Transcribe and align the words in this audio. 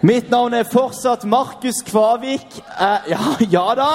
Mitt 0.00 0.30
navn 0.30 0.54
er 0.54 0.62
fortsatt 0.62 1.24
Markus 1.24 1.82
Kvavik. 1.86 2.58
Eh, 2.80 3.10
ja, 3.10 3.18
ja 3.56 3.74
da. 3.74 3.92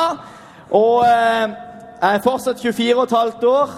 Og 0.70 1.06
eh, 1.08 1.54
jeg 2.02 2.16
er 2.16 2.24
fortsatt 2.24 2.60
24 2.60 3.08
15 3.10 3.48
år. 3.48 3.70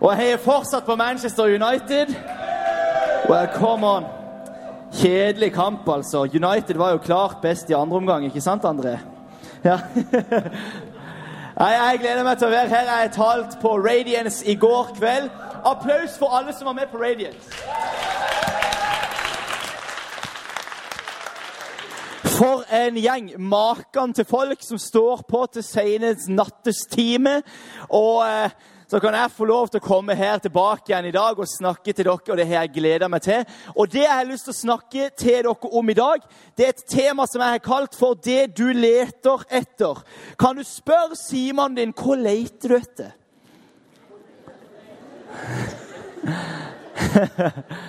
Og 0.00 0.16
jeg 0.16 0.32
er 0.32 0.36
fortsatt 0.40 0.84
på 0.84 0.96
Manchester 0.96 1.44
United. 1.44 2.14
Well, 3.28 3.48
come 3.54 3.86
on. 3.86 4.04
Kjedelig 4.92 5.52
kamp, 5.52 5.88
altså. 5.88 6.22
United 6.22 6.76
var 6.76 6.90
jo 6.90 6.98
klart 6.98 7.36
best 7.42 7.70
i 7.70 7.76
andre 7.76 7.96
omgang, 7.96 8.24
ikke 8.24 8.40
sant, 8.40 8.64
André? 8.64 8.96
Ja. 9.64 9.78
Jeg 11.60 11.98
gleder 12.00 12.24
meg 12.24 12.38
til 12.38 12.48
å 12.48 12.50
være 12.50 12.72
her. 12.72 12.86
Jeg 12.88 13.10
talt 13.12 13.58
på 13.60 13.74
Radiance 13.76 14.46
i 14.48 14.54
går 14.56 14.94
kveld. 14.96 15.28
Applaus 15.68 16.16
for 16.16 16.32
alle 16.32 16.56
som 16.56 16.70
var 16.70 16.78
med 16.80 16.88
på 16.88 16.96
Radiance. 16.96 17.52
For 22.24 22.64
en 22.68 22.98
gjeng. 23.00 23.30
Maken 23.38 24.12
til 24.16 24.26
folk 24.28 24.62
som 24.64 24.78
står 24.80 25.22
på 25.28 25.46
til 25.54 25.64
senest 25.64 26.28
nattestime. 26.28 27.40
Og 27.96 28.26
eh, 28.26 28.50
så 28.90 28.98
kan 29.00 29.14
jeg 29.14 29.30
få 29.30 29.46
lov 29.46 29.68
til 29.70 29.78
å 29.78 29.86
komme 29.86 30.16
her 30.18 30.40
tilbake 30.42 30.90
igjen 30.90 31.06
i 31.12 31.14
dag 31.14 31.38
og 31.38 31.46
snakke 31.46 31.92
til 31.94 32.04
dere. 32.08 32.16
Og 32.32 32.36
det 32.40 32.46
har 32.48 32.64
jeg 32.64 32.74
gleda 32.74 33.08
meg 33.08 33.22
til. 33.22 33.44
Og 33.76 33.92
det 33.92 34.02
jeg 34.02 34.10
har 34.10 34.26
lyst 34.26 34.48
til 34.48 34.56
å 34.56 34.62
snakke 34.64 35.10
til 35.14 35.36
dere 35.44 35.54
om 35.78 35.92
i 35.92 35.96
dag, 35.96 36.18
det 36.58 36.66
er 36.66 36.74
et 36.74 36.88
tema 36.90 37.26
som 37.30 37.40
jeg 37.44 37.54
har 37.54 37.62
kalt 37.62 37.94
for 37.94 38.14
'Det 38.14 38.56
du 38.56 38.72
leter 38.72 39.38
etter'. 39.48 40.02
Kan 40.38 40.56
du 40.56 40.64
spørre 40.64 41.16
Simon 41.16 41.74
din 41.74 41.92
hva 41.92 42.14
leter 42.18 42.68
du 42.68 42.76
etter? 42.76 43.10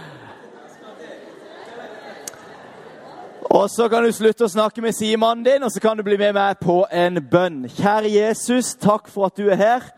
Og 3.53 3.69
så 3.69 3.89
kan 3.91 4.05
du 4.07 4.13
slutte 4.15 4.45
å 4.47 4.51
snakke 4.51 4.79
med 4.79 4.95
Simon 4.95 5.41
din, 5.43 5.65
og 5.65 5.73
så 5.73 5.81
kan 5.83 5.99
du 5.99 6.05
bli 6.07 6.15
med 6.15 6.37
meg 6.37 6.61
på 6.63 6.85
en 6.87 7.17
bønn. 7.19 7.65
Kjære 7.67 8.07
Jesus, 8.13 8.69
takk 8.79 9.09
for 9.11 9.27
at 9.27 9.35
du 9.35 9.49
er 9.51 9.59
her. 9.59 9.89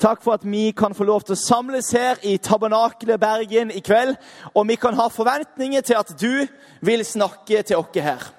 Takk 0.00 0.22
for 0.24 0.32
at 0.32 0.46
vi 0.48 0.70
kan 0.72 0.96
få 0.96 1.04
lov 1.04 1.26
til 1.26 1.36
å 1.36 1.42
samles 1.42 1.92
her 1.92 2.24
i 2.24 2.38
Tabernakelet 2.40 3.20
Bergen 3.20 3.74
i 3.74 3.84
kveld. 3.84 4.16
Og 4.54 4.64
vi 4.70 4.78
kan 4.80 4.96
ha 4.96 5.10
forventninger 5.12 5.84
til 5.84 6.00
at 6.00 6.14
du 6.16 6.48
vil 6.88 7.04
snakke 7.04 7.60
til 7.68 7.84
oss 7.84 8.00
her. 8.00 8.30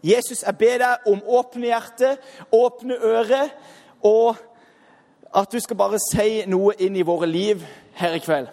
Jesus, 0.00 0.46
jeg 0.46 0.56
ber 0.64 0.80
deg 0.80 1.12
om 1.12 1.20
åpne 1.20 1.74
hjerte, 1.74 2.16
åpne 2.56 2.96
øre, 2.96 3.46
og 4.00 4.36
at 5.28 5.52
du 5.52 5.60
skal 5.60 5.76
bare 5.84 6.00
si 6.08 6.46
noe 6.48 6.72
inn 6.80 6.96
i 6.96 7.04
våre 7.04 7.28
liv 7.28 7.68
her 8.00 8.16
i 8.16 8.24
kveld. 8.24 8.48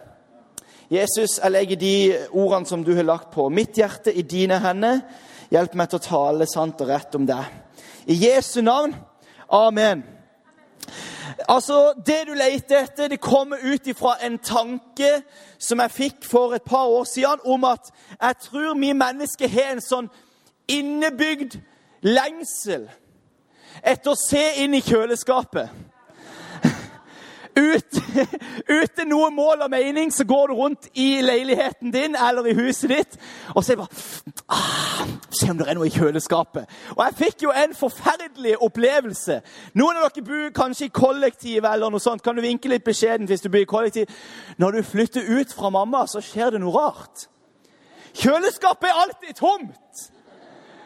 Jesus, 0.91 1.39
jeg 1.39 1.55
legger 1.55 1.79
de 1.79 1.97
ordene 2.33 2.67
som 2.67 2.83
du 2.83 2.97
har 2.97 3.07
lagt 3.07 3.31
på 3.31 3.47
mitt 3.47 3.79
hjerte, 3.79 4.11
i 4.11 4.27
dine 4.27 4.59
hender. 4.59 5.05
Hjelp 5.53 5.75
meg 5.77 5.91
til 5.91 5.99
å 5.99 6.07
tale 6.07 6.47
sant 6.49 6.81
og 6.81 6.89
rett 6.89 7.13
om 7.13 7.27
deg. 7.29 7.45
I 8.09 8.15
Jesu 8.25 8.63
navn. 8.65 8.95
Amen. 9.53 10.01
Altså, 11.47 11.93
Det 12.05 12.23
du 12.27 12.33
leter 12.33 12.83
etter, 12.83 13.07
det 13.07 13.21
kommer 13.21 13.57
ut 13.61 13.87
ifra 13.87 14.15
en 14.25 14.39
tanke 14.39 15.21
som 15.59 15.79
jeg 15.79 15.91
fikk 15.91 16.25
for 16.25 16.53
et 16.53 16.63
par 16.65 16.89
år 16.89 17.03
siden, 17.03 17.39
om 17.45 17.63
at 17.63 17.91
jeg 18.21 18.35
tror 18.41 18.79
vi 18.79 18.93
mennesker 18.93 19.47
har 19.47 19.75
en 19.75 19.81
sånn 19.81 20.09
innebygd 20.67 21.59
lengsel 22.01 22.89
etter 23.83 24.11
å 24.11 24.17
se 24.17 24.43
inn 24.63 24.73
i 24.73 24.81
kjøleskapet. 24.81 25.69
Ut, 27.53 27.97
uten 28.81 29.09
noe 29.11 29.27
mål 29.29 29.61
og 29.65 29.69
mening 29.69 30.09
så 30.13 30.25
går 30.25 30.47
du 30.49 30.53
rundt 30.57 30.87
i 30.97 31.21
leiligheten 31.21 31.91
din 31.93 32.15
eller 32.17 32.47
i 32.49 32.55
huset 32.57 32.89
ditt 32.89 33.17
og 33.53 33.61
ser 33.65 33.77
bare 33.77 33.93
ah, 34.49 35.03
Se 35.29 35.51
om 35.51 35.59
det 35.59 35.67
er 35.69 35.77
noe 35.77 35.87
i 35.89 35.93
kjøleskapet. 35.93 36.69
Og 36.95 37.01
jeg 37.05 37.15
fikk 37.17 37.43
jo 37.45 37.53
en 37.57 37.73
forferdelig 37.75 38.55
opplevelse. 38.61 39.39
Noen 39.77 39.97
av 39.97 40.09
dere 40.13 40.25
bor 40.25 40.51
kanskje 40.55 40.87
i 40.87 40.93
kollektiv 40.93 41.65
eller 41.65 41.89
noe 41.93 42.01
sånt. 42.01 42.21
Kan 42.25 42.37
du 42.37 42.43
vinke 42.45 42.69
litt 42.69 42.85
beskjedent 42.85 43.29
hvis 43.29 43.41
du 43.41 43.49
bor 43.49 43.61
i 43.61 43.69
kollektiv? 43.69 44.09
Når 44.61 44.77
du 44.77 44.83
flytter 44.85 45.29
ut 45.39 45.53
fra 45.53 45.73
mamma, 45.73 46.05
så 46.07 46.21
skjer 46.21 46.53
det 46.53 46.61
noe 46.61 46.73
rart. 46.77 47.27
Kjøleskapet 48.13 48.89
er 48.89 49.01
alltid 49.03 49.41
tomt. 49.41 50.05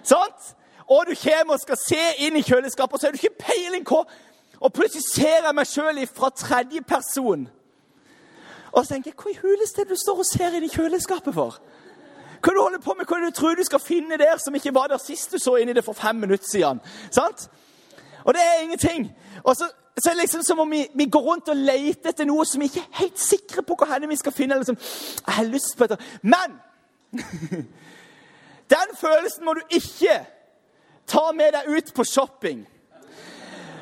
Sant? 0.07 0.55
Og 0.87 1.03
du 1.09 1.13
kommer 1.19 1.57
og 1.57 1.59
skal 1.59 1.79
se 1.79 2.03
inn 2.23 2.39
i 2.39 2.45
kjøleskapet, 2.47 2.93
og 2.95 2.99
så 2.99 3.07
har 3.07 3.15
du 3.15 3.19
ikke 3.19 3.43
peiling 3.43 3.83
på 3.87 4.05
og 4.59 4.73
plutselig 4.73 5.03
ser 5.13 5.45
jeg 5.45 5.55
meg 5.55 5.69
sjøl 5.69 6.01
fra 6.09 6.29
tredje 6.29 6.81
person. 6.81 7.47
Og 8.71 8.85
så 8.85 8.93
tenker 8.93 9.11
jeg, 9.11 9.17
Hva 9.21 9.31
i 9.31 9.39
huleste 9.41 9.85
du 9.89 9.95
står 9.95 10.21
og 10.21 10.25
ser 10.25 10.57
inn 10.57 10.65
i 10.65 10.71
kjøleskapet 10.71 11.33
for? 11.33 11.59
Hva 12.41 12.53
du 12.53 12.61
holder 12.61 12.81
på 12.83 12.93
med? 12.97 13.07
Hva 13.09 13.19
du 13.21 13.31
tror 13.31 13.55
du 13.57 13.63
skal 13.65 13.81
finne 13.81 14.17
der 14.17 14.37
som 14.41 14.55
ikke 14.55 14.73
var 14.73 14.91
der 14.91 15.01
sist 15.01 15.33
du 15.33 15.39
så 15.41 15.55
inn 15.57 15.69
i 15.69 15.73
det 15.73 15.85
for 15.85 15.97
fem 15.97 16.15
minutter 16.15 16.45
siden? 16.45 16.81
Sant? 17.11 17.49
Og 18.23 18.33
det 18.33 18.43
er 18.43 18.61
ingenting. 18.61 19.11
Og 19.43 19.55
så, 19.55 19.69
så 19.97 20.09
er 20.09 20.13
det 20.13 20.21
liksom 20.21 20.43
som 20.43 20.59
om 20.59 20.71
vi, 20.71 20.87
vi, 20.93 21.05
går 21.05 21.21
rundt 21.21 21.49
og 21.49 21.55
leter 21.55 22.11
etter 22.11 22.27
noe 22.27 22.45
som 22.45 22.61
vi 22.61 22.69
ikke 22.69 22.83
er 22.83 23.01
helt 23.01 23.19
sikre 23.19 23.63
på 23.63 23.77
henne 23.89 24.09
vi 24.09 24.19
skal 24.19 24.35
finne. 24.35 24.57
Liksom, 24.59 24.77
jeg 25.27 25.33
har 25.33 25.49
lyst 25.49 25.77
på 25.77 25.87
dette. 25.87 26.03
Men 26.21 26.57
den 28.75 28.97
følelsen 28.99 29.45
må 29.45 29.53
du 29.53 29.61
ikke 29.69 30.19
ta 31.07 31.31
med 31.31 31.55
deg 31.55 31.71
ut 31.71 31.93
på 31.95 32.03
shopping. 32.03 32.65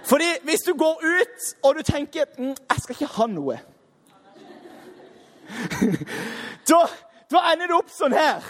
Fordi 0.05 0.25
hvis 0.43 0.61
du 0.67 0.73
går 0.77 1.01
ut 1.03 1.47
og 1.63 1.75
du 1.75 1.81
tenker 1.81 2.25
mm, 2.37 2.45
'Jeg 2.45 2.77
skal 2.81 2.95
ikke 2.99 3.13
ha 3.13 3.27
noe' 3.27 3.59
da, 6.69 6.87
da, 7.31 7.41
ender 7.53 7.67
det 7.69 7.75
opp 7.77 7.91
sånn 7.93 8.13
her. 8.17 8.45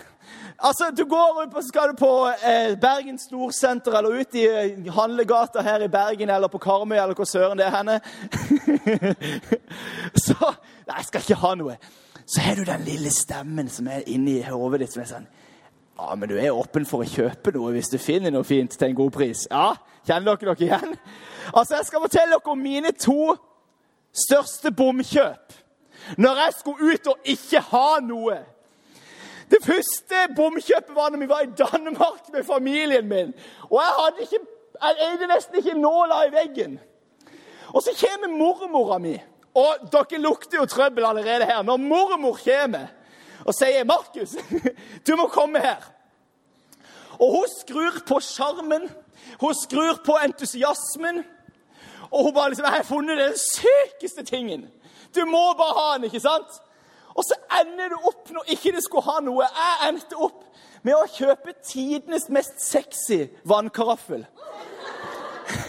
Altså, 0.63 0.91
Du 0.95 1.03
går 1.05 1.41
ut 1.43 1.55
og 1.55 1.63
skal 1.63 1.91
du 1.91 1.97
på 1.99 2.11
eh, 2.31 2.77
Bergen 2.79 3.19
Storsenter 3.19 3.97
eller 3.99 4.21
ut 4.21 4.35
i 4.39 4.45
eh, 4.47 4.91
handlegata 4.95 5.61
her 5.61 5.83
i 5.83 5.91
Bergen 5.91 6.29
eller 6.29 6.47
på 6.47 6.61
Karmøy 6.63 6.95
eller 6.95 7.13
hvor 7.13 7.27
søren 7.27 7.59
det 7.59 7.65
er 7.67 7.75
henne. 7.75 7.99
Så 10.25 10.37
Nei, 10.87 10.97
jeg 10.97 11.05
skal 11.05 11.21
ikke 11.21 11.41
ha 11.41 11.55
noe. 11.55 11.75
Så 12.25 12.41
har 12.41 12.55
du 12.55 12.63
den 12.63 12.85
lille 12.87 13.11
stemmen 13.11 13.69
som 13.69 13.87
er 13.87 14.07
inni 14.07 14.41
hodet 14.45 14.85
ditt 14.85 14.93
som 14.93 15.03
er 15.03 15.09
sånn 15.09 15.27
Ja, 15.97 16.15
men 16.15 16.29
du 16.29 16.37
er 16.37 16.55
åpen 16.55 16.85
for 16.87 17.03
å 17.03 17.09
kjøpe 17.09 17.51
noe 17.55 17.73
hvis 17.75 17.91
du 17.91 17.97
finner 17.99 18.31
noe 18.31 18.47
fint 18.47 18.71
til 18.71 18.87
en 18.87 18.97
god 18.97 19.11
pris. 19.15 19.47
Ja, 19.51 19.73
Kjenner 20.05 20.35
dere 20.35 20.53
dere 20.53 20.65
igjen? 20.67 20.97
Altså, 21.53 21.75
Jeg 21.75 21.85
skal 21.85 21.99
fortelle 21.99 22.31
dere 22.31 22.51
om 22.51 22.57
mine 22.57 22.91
to 22.91 23.35
største 24.13 24.71
bomkjøp. 24.71 25.53
Når 26.17 26.35
jeg 26.35 26.53
skulle 26.59 26.93
ut 26.93 27.07
og 27.07 27.17
ikke 27.23 27.59
ha 27.59 27.99
noe. 28.01 28.37
Det 29.51 29.61
første 29.65 30.25
bomkjøpet 30.35 30.95
var 30.95 31.09
når 31.09 31.19
vi 31.19 31.29
var 31.29 31.41
i 31.45 31.53
Danmark 31.57 32.33
med 32.33 32.43
familien 32.43 33.07
min. 33.07 33.33
Og 33.69 33.81
jeg 33.81 33.93
hadde 33.99 34.21
ikke, 34.21 34.39
jeg 34.81 35.09
eide 35.11 35.27
nesten 35.27 35.57
ikke 35.57 35.79
nåla 35.79 36.25
i 36.25 36.33
veggen. 36.33 36.79
Og 37.73 37.83
så 37.83 37.93
kommer 37.99 38.37
mormora 38.37 38.97
mi. 38.97 39.15
Og 39.55 39.89
dere 39.91 40.21
lukter 40.21 40.57
jo 40.57 40.65
trøbbel 40.65 41.05
allerede 41.05 41.45
her. 41.45 41.61
Når 41.61 41.77
mormor 41.77 42.39
kommer 42.45 42.87
og 43.45 43.53
sier 43.53 43.83
'Markus, 43.83 44.35
du 45.07 45.15
må 45.15 45.27
komme 45.27 45.59
her', 45.59 45.91
og 47.19 47.31
hun 47.31 47.45
skrur 47.59 47.99
på 48.07 48.19
sjarmen, 48.19 48.89
hun 49.39 49.53
skrur 49.53 50.01
på 50.05 50.17
entusiasmen. 50.23 51.23
Og 52.11 52.23
hun 52.23 52.33
bare 52.33 52.49
liksom 52.49 52.65
'Jeg 52.65 52.73
har 52.73 52.83
funnet 52.83 53.17
den 53.17 53.33
sykeste 53.37 54.23
tingen.' 54.23 54.69
Du 55.15 55.25
må 55.25 55.53
bare 55.53 55.73
ha 55.79 55.97
den, 55.97 56.03
ikke 56.03 56.19
sant? 56.19 56.51
Og 57.15 57.23
så 57.23 57.35
ender 57.61 57.89
du 57.89 57.95
opp 57.95 58.31
når 58.31 58.43
ikke 58.47 58.71
du 58.75 58.81
skulle 58.83 59.07
ha 59.07 59.21
noe. 59.23 59.43
Jeg 59.43 59.89
endte 59.89 60.17
opp 60.19 60.43
med 60.83 60.97
å 60.97 61.07
kjøpe 61.07 61.55
tidenes 61.63 62.27
mest 62.29 62.59
sexy 62.61 63.21
vannkaraffel. 63.47 64.25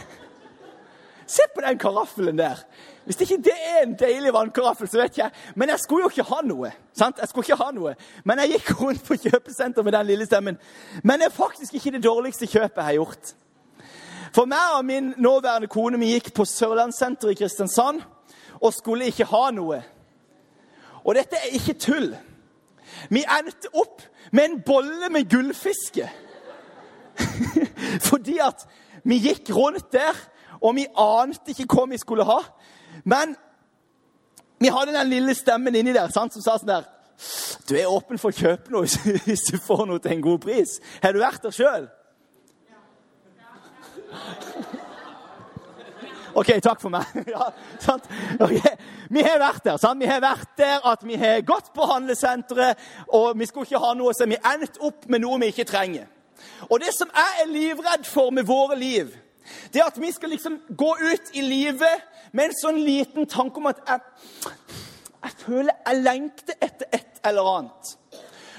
Se 1.37 1.47
på 1.55 1.63
den 1.63 1.79
karaffelen 1.79 2.39
der. 2.39 2.65
Hvis 3.07 3.21
ikke 3.23 3.39
det 3.47 3.55
er 3.55 3.85
en 3.85 3.95
deilig 3.95 4.33
vannkaraffel, 4.35 4.89
så 4.91 4.99
vet 4.99 5.19
jeg 5.19 5.31
Men 5.55 5.71
jeg 5.71 5.79
skulle 5.79 6.09
jo 6.09 6.11
ikke 6.11 6.27
ha 6.35 6.41
noe. 6.43 6.73
sant? 6.93 7.19
Jeg 7.23 7.29
skulle 7.29 7.47
ikke 7.47 7.63
ha 7.63 7.71
noe. 7.71 7.95
Men 8.25 8.43
jeg 8.43 8.57
gikk 8.57 8.81
rundt 8.81 9.07
på 9.07 9.15
kjøpesenter 9.15 9.87
med 9.87 9.95
den 9.95 10.07
lille 10.07 10.27
stemmen. 10.27 10.59
Men 11.03 11.21
det 11.21 11.31
er 11.31 11.39
faktisk 11.39 11.75
ikke 11.75 11.95
det 11.95 12.05
dårligste 12.05 12.47
kjøpet 12.51 12.83
jeg 12.83 12.85
har 12.91 12.99
gjort. 12.99 13.35
For 14.37 14.45
meg 14.45 14.75
og 14.77 14.85
min 14.85 15.15
nåværende 15.17 15.69
kone 15.73 15.99
vi 15.99 16.11
gikk 16.13 16.35
på 16.37 16.45
Sørlandssenteret 16.45 17.33
i 17.33 17.39
Kristiansand 17.41 18.03
og 18.61 18.75
skulle 18.77 19.09
ikke 19.09 19.25
ha 19.31 19.47
noe. 19.57 19.79
Og 21.09 21.17
dette 21.17 21.39
er 21.41 21.55
ikke 21.57 21.79
tull. 21.81 22.11
Vi 23.09 23.23
endte 23.25 23.73
opp 23.73 24.05
med 24.37 24.45
en 24.45 24.61
bolle 24.67 25.09
med 25.09 25.31
gullfiske. 25.31 26.11
Fordi 28.11 28.37
at 28.45 28.67
vi 29.09 29.23
gikk 29.25 29.55
rundt 29.57 29.89
der, 29.93 30.13
og 30.61 30.77
vi 30.77 30.85
ante 30.85 31.55
ikke 31.55 31.71
hva 31.73 31.89
vi 31.89 32.05
skulle 32.05 32.29
ha. 32.29 32.41
Men 33.09 33.37
vi 34.61 34.69
hadde 34.69 34.99
den 34.99 35.13
lille 35.17 35.35
stemmen 35.35 35.81
inni 35.81 35.97
der 35.97 36.13
sant, 36.13 36.37
som 36.37 36.45
sa 36.45 36.59
sånn 36.61 36.75
der 36.75 36.93
Du 37.69 37.73
er 37.73 37.89
åpen 37.89 38.21
for 38.21 38.29
å 38.29 38.37
kjøpe 38.37 38.73
noe 38.75 38.85
hvis 39.25 39.49
du 39.49 39.57
får 39.57 39.87
noe 39.89 40.03
til 40.05 40.19
en 40.19 40.27
god 40.29 40.45
pris. 40.45 40.77
Har 41.01 41.17
du 41.17 41.25
vært 41.25 41.49
der 41.49 41.57
sjøl? 41.57 41.89
OK, 46.37 46.51
takk 46.61 46.81
for 46.81 46.93
meg. 46.93 47.05
Ja, 47.33 47.49
okay. 48.41 48.75
Vi 49.09 49.23
har 49.25 49.39
vært 49.41 49.65
der. 49.65 49.79
Sant? 49.81 50.01
Vi 50.03 50.09
har 50.11 50.21
vært 50.21 50.51
der 50.59 50.85
at 50.85 51.05
vi 51.07 51.17
har 51.17 51.41
gått 51.49 51.71
på 51.75 51.87
handlesenteret, 51.89 52.83
og 53.09 53.39
vi 53.41 53.49
skulle 53.49 53.65
ikke 53.65 53.81
ha 53.81 53.95
noe, 53.97 54.13
så 54.13 54.29
vi 54.29 54.37
endt 54.37 54.77
opp 54.85 55.07
med 55.09 55.25
noe 55.25 55.41
vi 55.41 55.53
ikke 55.55 55.69
trenger. 55.69 56.11
Og 56.69 56.81
det 56.83 56.93
som 56.93 57.09
jeg 57.15 57.41
er 57.43 57.49
livredd 57.49 58.05
for 58.09 58.35
med 58.35 58.45
våre 58.49 58.77
liv, 58.77 59.15
det 59.73 59.81
er 59.81 59.89
at 59.89 60.01
vi 60.01 60.11
skal 60.13 60.35
liksom 60.35 60.59
gå 60.77 60.91
ut 61.01 61.33
i 61.39 61.45
livet 61.45 62.05
med 62.37 62.51
en 62.51 62.59
sånn 62.59 62.81
liten 62.85 63.29
tanke 63.31 63.63
om 63.63 63.71
at 63.71 63.81
jeg, 63.87 64.03
jeg 65.23 65.37
føler 65.41 65.73
jeg 65.87 66.03
lengter 66.03 66.59
etter 66.61 66.99
et 66.99 67.23
eller 67.31 67.53
annet. 67.55 67.95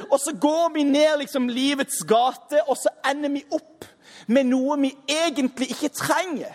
Og 0.08 0.18
så 0.22 0.34
går 0.34 0.72
vi 0.74 0.86
ned 0.88 1.20
liksom 1.22 1.50
livets 1.50 2.02
gate, 2.08 2.64
og 2.66 2.78
så 2.80 2.94
ender 3.10 3.34
vi 3.38 3.46
opp 3.52 3.86
med 4.28 4.50
noe 4.50 4.78
vi 4.82 4.92
egentlig 5.08 5.72
ikke 5.72 5.90
trenger. 5.96 6.54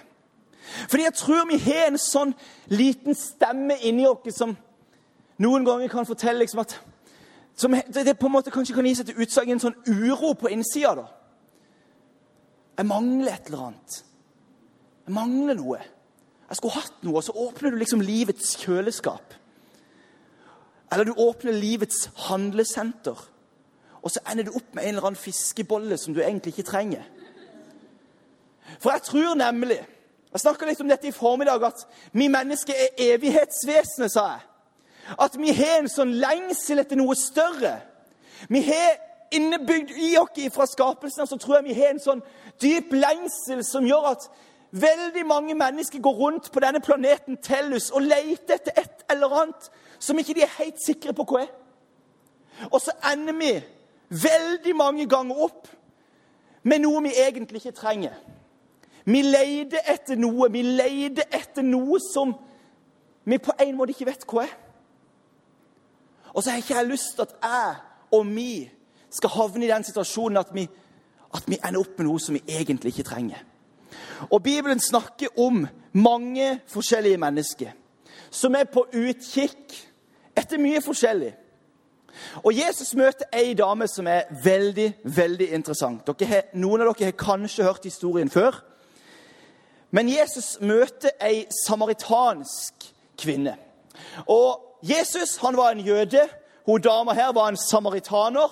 Fordi 0.89 1.03
jeg 1.03 1.15
tror 1.15 1.49
vi 1.51 1.59
har 1.59 1.91
en 1.91 1.99
sånn 2.01 2.35
liten 2.73 3.17
stemme 3.19 3.77
inni 3.83 4.07
oss 4.09 4.37
som 4.37 4.55
noen 5.43 5.65
ganger 5.67 5.91
kan 5.93 6.07
fortelle 6.07 6.45
liksom 6.45 6.63
at 6.63 6.77
som 7.57 7.75
det 7.95 8.19
på 8.19 8.27
en 8.27 8.33
måte 8.33 8.51
kanskje 8.51 8.75
kan 8.75 8.87
gi 8.87 8.95
seg 8.97 9.11
til 9.11 9.21
utslag 9.23 9.51
i 9.51 9.55
en 9.55 9.61
sånn 9.61 9.77
uro 9.87 10.33
på 10.39 10.51
innsida. 10.51 10.95
da. 10.97 11.05
Jeg 12.79 12.89
mangler 12.89 13.35
et 13.35 13.51
eller 13.51 13.67
annet. 13.69 13.99
Jeg 15.07 15.15
mangler 15.15 15.59
noe. 15.59 15.83
Jeg 16.49 16.57
skulle 16.57 16.75
hatt 16.75 17.05
noe, 17.05 17.17
og 17.21 17.25
så 17.25 17.33
åpner 17.37 17.71
du 17.71 17.79
liksom 17.81 18.01
livets 18.05 18.57
kjøleskap. 18.61 19.35
Eller 20.93 21.09
du 21.09 21.13
åpner 21.17 21.53
livets 21.57 22.11
handlesenter, 22.29 23.21
og 24.03 24.11
så 24.11 24.21
ender 24.29 24.49
du 24.49 24.57
opp 24.57 24.75
med 24.75 24.85
en 24.85 24.97
eller 24.97 25.07
annen 25.09 25.21
fiskebolle 25.21 25.97
som 26.01 26.15
du 26.15 26.21
egentlig 26.21 26.53
ikke 26.53 26.69
trenger. 26.69 27.05
For 28.79 28.91
jeg 28.91 29.03
tror 29.03 29.35
nemlig 29.35 29.81
Jeg 30.33 30.41
snakka 30.41 30.65
litt 30.65 30.81
om 30.81 30.89
dette 30.89 31.11
i 31.11 31.13
formiddag, 31.13 31.61
at 31.61 31.83
vi 32.17 32.25
mennesker 32.33 32.73
er 32.73 33.01
evighetsvesenet, 33.13 34.15
sa 34.15 34.23
jeg. 34.31 34.39
At 35.21 35.35
vi 35.37 35.53
har 35.53 35.83
en 35.83 35.91
sånn 35.93 36.15
lengsel 36.17 36.81
etter 36.81 36.97
noe 36.97 37.13
større. 37.21 37.75
Vi 38.49 38.63
har 38.65 38.95
innebygd 39.33 39.93
i 39.97 40.15
oss 40.17 40.55
fra 40.55 40.67
skapelsen 40.67 41.29
så 41.29 41.37
tror 41.37 41.59
jeg 41.59 41.69
vi 41.69 41.77
har 41.77 41.93
en 41.93 42.01
sånn 42.01 42.25
dyp 42.63 42.93
lengsel 42.97 43.61
som 43.65 43.85
gjør 43.85 44.13
at 44.15 44.27
veldig 44.73 45.27
mange 45.29 45.55
mennesker 45.55 46.01
går 46.01 46.17
rundt 46.17 46.51
på 46.53 46.61
denne 46.65 46.81
planeten 46.81 47.37
Tellus 47.45 47.91
og 47.91 48.07
leter 48.09 48.57
etter 48.57 48.81
et 48.81 49.05
eller 49.13 49.37
annet 49.43 49.69
som 49.99 50.19
ikke 50.19 50.37
de 50.37 50.47
er 50.47 50.57
helt 50.59 50.81
sikre 50.81 51.13
på 51.17 51.27
hva 51.29 51.45
er. 51.45 51.53
Og 52.71 52.81
så 52.81 52.95
ender 53.13 53.37
vi 53.37 53.53
veldig 54.23 54.77
mange 54.77 55.09
ganger 55.09 55.45
opp 55.49 55.69
med 56.69 56.85
noe 56.85 57.03
vi 57.05 57.15
egentlig 57.19 57.63
ikke 57.63 57.79
trenger. 57.81 58.15
Vi 59.05 59.23
leter 59.23 59.83
etter 59.91 60.19
noe. 60.21 60.49
Vi 60.53 60.63
leter 60.63 61.27
etter 61.31 61.65
noe 61.67 62.01
som 62.03 62.35
vi 63.25 63.39
på 63.39 63.55
en 63.61 63.77
måte 63.79 63.95
ikke 63.95 64.11
vet 64.11 64.27
hva 64.27 64.45
er. 64.47 64.55
Og 66.33 66.43
så 66.43 66.51
har 66.51 66.63
ikke 66.63 66.79
jeg 66.79 66.89
lyst 66.89 67.17
til 67.17 67.27
at 67.27 67.35
jeg 67.43 67.75
og 68.13 68.29
vi 68.29 68.71
skal 69.13 69.33
havne 69.35 69.67
i 69.67 69.71
den 69.71 69.85
situasjonen 69.85 70.41
at 70.41 70.53
vi, 70.55 70.67
at 71.35 71.49
vi 71.49 71.59
ender 71.61 71.81
opp 71.81 71.99
med 71.99 72.09
noe 72.09 72.21
som 72.21 72.37
vi 72.37 72.43
egentlig 72.49 72.93
ikke 72.93 73.09
trenger. 73.09 73.43
Og 74.31 74.43
Bibelen 74.43 74.81
snakker 74.81 75.39
om 75.41 75.67
mange 75.93 76.61
forskjellige 76.69 77.21
mennesker 77.21 77.73
som 78.33 78.55
er 78.57 78.65
på 78.65 78.87
utkikk 78.97 79.75
etter 80.37 80.61
mye 80.61 80.81
forskjellig. 80.81 81.35
Og 82.45 82.57
Jesus 82.57 82.95
møter 82.97 83.29
ei 83.37 83.53
dame 83.57 83.89
som 83.89 84.07
er 84.09 84.29
veldig 84.45 84.89
veldig 85.05 85.49
interessant. 85.53 86.09
Har, 86.29 86.49
noen 86.55 86.85
av 86.85 86.93
dere 86.93 87.11
har 87.11 87.19
kanskje 87.19 87.67
hørt 87.67 87.85
historien 87.89 88.31
før. 88.33 88.57
Men 89.93 90.09
Jesus 90.09 90.57
møter 90.61 91.13
ei 91.21 91.45
samaritansk 91.67 92.87
kvinne. 93.21 93.57
Og 94.27 94.81
Jesus 94.83 95.37
han 95.43 95.57
var 95.57 95.73
en 95.73 95.85
jøde. 95.85 96.27
Hun 96.67 96.81
dama 96.81 97.15
her 97.15 97.33
var 97.33 97.49
en 97.49 97.61
samaritaner. 97.61 98.51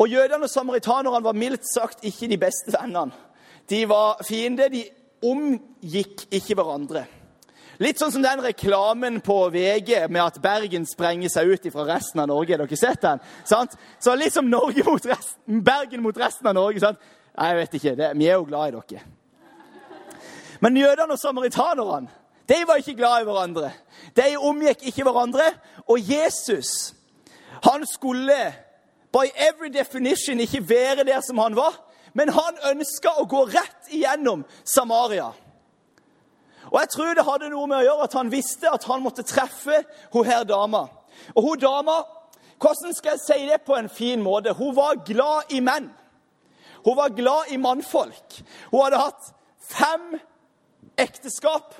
Og 0.00 0.08
Jødene 0.08 0.46
og 0.46 0.50
samaritanerne 0.50 1.24
var 1.24 1.36
mildt 1.36 1.66
sagt 1.74 2.04
ikke 2.04 2.28
de 2.28 2.38
beste 2.40 2.72
vennene. 2.72 3.12
De 3.70 3.88
var 3.88 4.22
fiender. 4.28 4.68
De 4.72 4.84
omgikk 5.22 6.24
ikke 6.32 6.56
hverandre. 6.56 7.04
Litt 7.80 8.00
sånn 8.00 8.12
som 8.12 8.24
den 8.24 8.42
reklamen 8.44 9.22
på 9.24 9.36
VG 9.52 10.06
med 10.12 10.20
at 10.22 10.40
Bergen 10.44 10.84
sprenger 10.88 11.32
seg 11.32 11.48
ut 11.48 11.68
fra 11.72 11.86
resten 11.88 12.20
av 12.20 12.28
Norge. 12.28 12.56
Har 12.56 12.68
dere 12.68 12.76
sett 12.76 13.00
den? 13.04 13.22
Sant? 13.48 13.76
Så 14.00 14.14
litt 14.20 14.36
som 14.36 14.48
mot 14.48 15.06
resten, 15.08 15.62
Bergen 15.64 16.04
mot 16.04 16.16
resten 16.16 16.48
av 16.48 16.56
Norge. 16.56 16.80
Sant? 16.80 17.00
Jeg 17.32 17.56
vet 17.56 17.78
ikke. 17.78 17.94
Det, 17.96 18.10
vi 18.20 18.28
er 18.28 18.36
jo 18.36 18.48
glad 18.48 18.68
i 18.68 18.76
dere. 18.76 19.04
Men 20.60 20.76
jødene 20.76 21.12
og 21.12 21.18
samaritanerne 21.18 22.08
de 22.48 22.56
var 22.66 22.80
ikke 22.80 22.94
glad 22.98 23.20
i 23.20 23.24
hverandre. 23.24 23.70
De 24.16 24.36
omgikk 24.36 24.82
ikke 24.82 25.04
hverandre. 25.06 25.44
Og 25.86 25.98
Jesus 26.02 26.94
han 27.62 27.86
skulle 27.86 28.54
by 29.12 29.26
every 29.36 29.68
definition 29.78 30.40
ikke 30.40 30.68
være 30.68 31.04
der 31.04 31.20
som 31.20 31.38
han 31.38 31.56
var, 31.56 31.74
men 32.14 32.28
han 32.28 32.58
ønska 32.72 33.12
å 33.18 33.26
gå 33.28 33.44
rett 33.44 33.90
igjennom 33.90 34.44
Samaria. 34.64 35.30
Og 36.70 36.80
Jeg 36.80 36.88
tror 36.88 37.14
det 37.14 37.26
hadde 37.26 37.50
noe 37.50 37.66
med 37.66 37.80
å 37.80 37.84
gjøre 37.84 38.06
at 38.06 38.16
han 38.18 38.32
visste 38.32 38.70
at 38.70 38.84
han 38.86 39.02
måtte 39.02 39.26
treffe 39.26 39.82
hun 40.12 40.26
her 40.26 40.44
dama. 40.44 40.86
Og 41.34 41.42
hun 41.42 41.58
dama, 41.58 42.02
hvordan 42.60 42.94
skal 42.94 43.16
jeg 43.16 43.24
si 43.24 43.46
det 43.48 43.62
på 43.66 43.76
en 43.76 43.88
fin 43.88 44.22
måte? 44.22 44.54
Hun 44.54 44.76
var 44.76 45.02
glad 45.06 45.50
i 45.50 45.60
menn. 45.60 45.90
Hun 46.84 46.96
var 46.96 47.14
glad 47.16 47.50
i 47.50 47.56
mannfolk. 47.56 48.42
Hun 48.70 48.84
hadde 48.84 49.02
hatt 49.02 49.32
fem 49.58 50.20
ekteskap. 51.00 51.74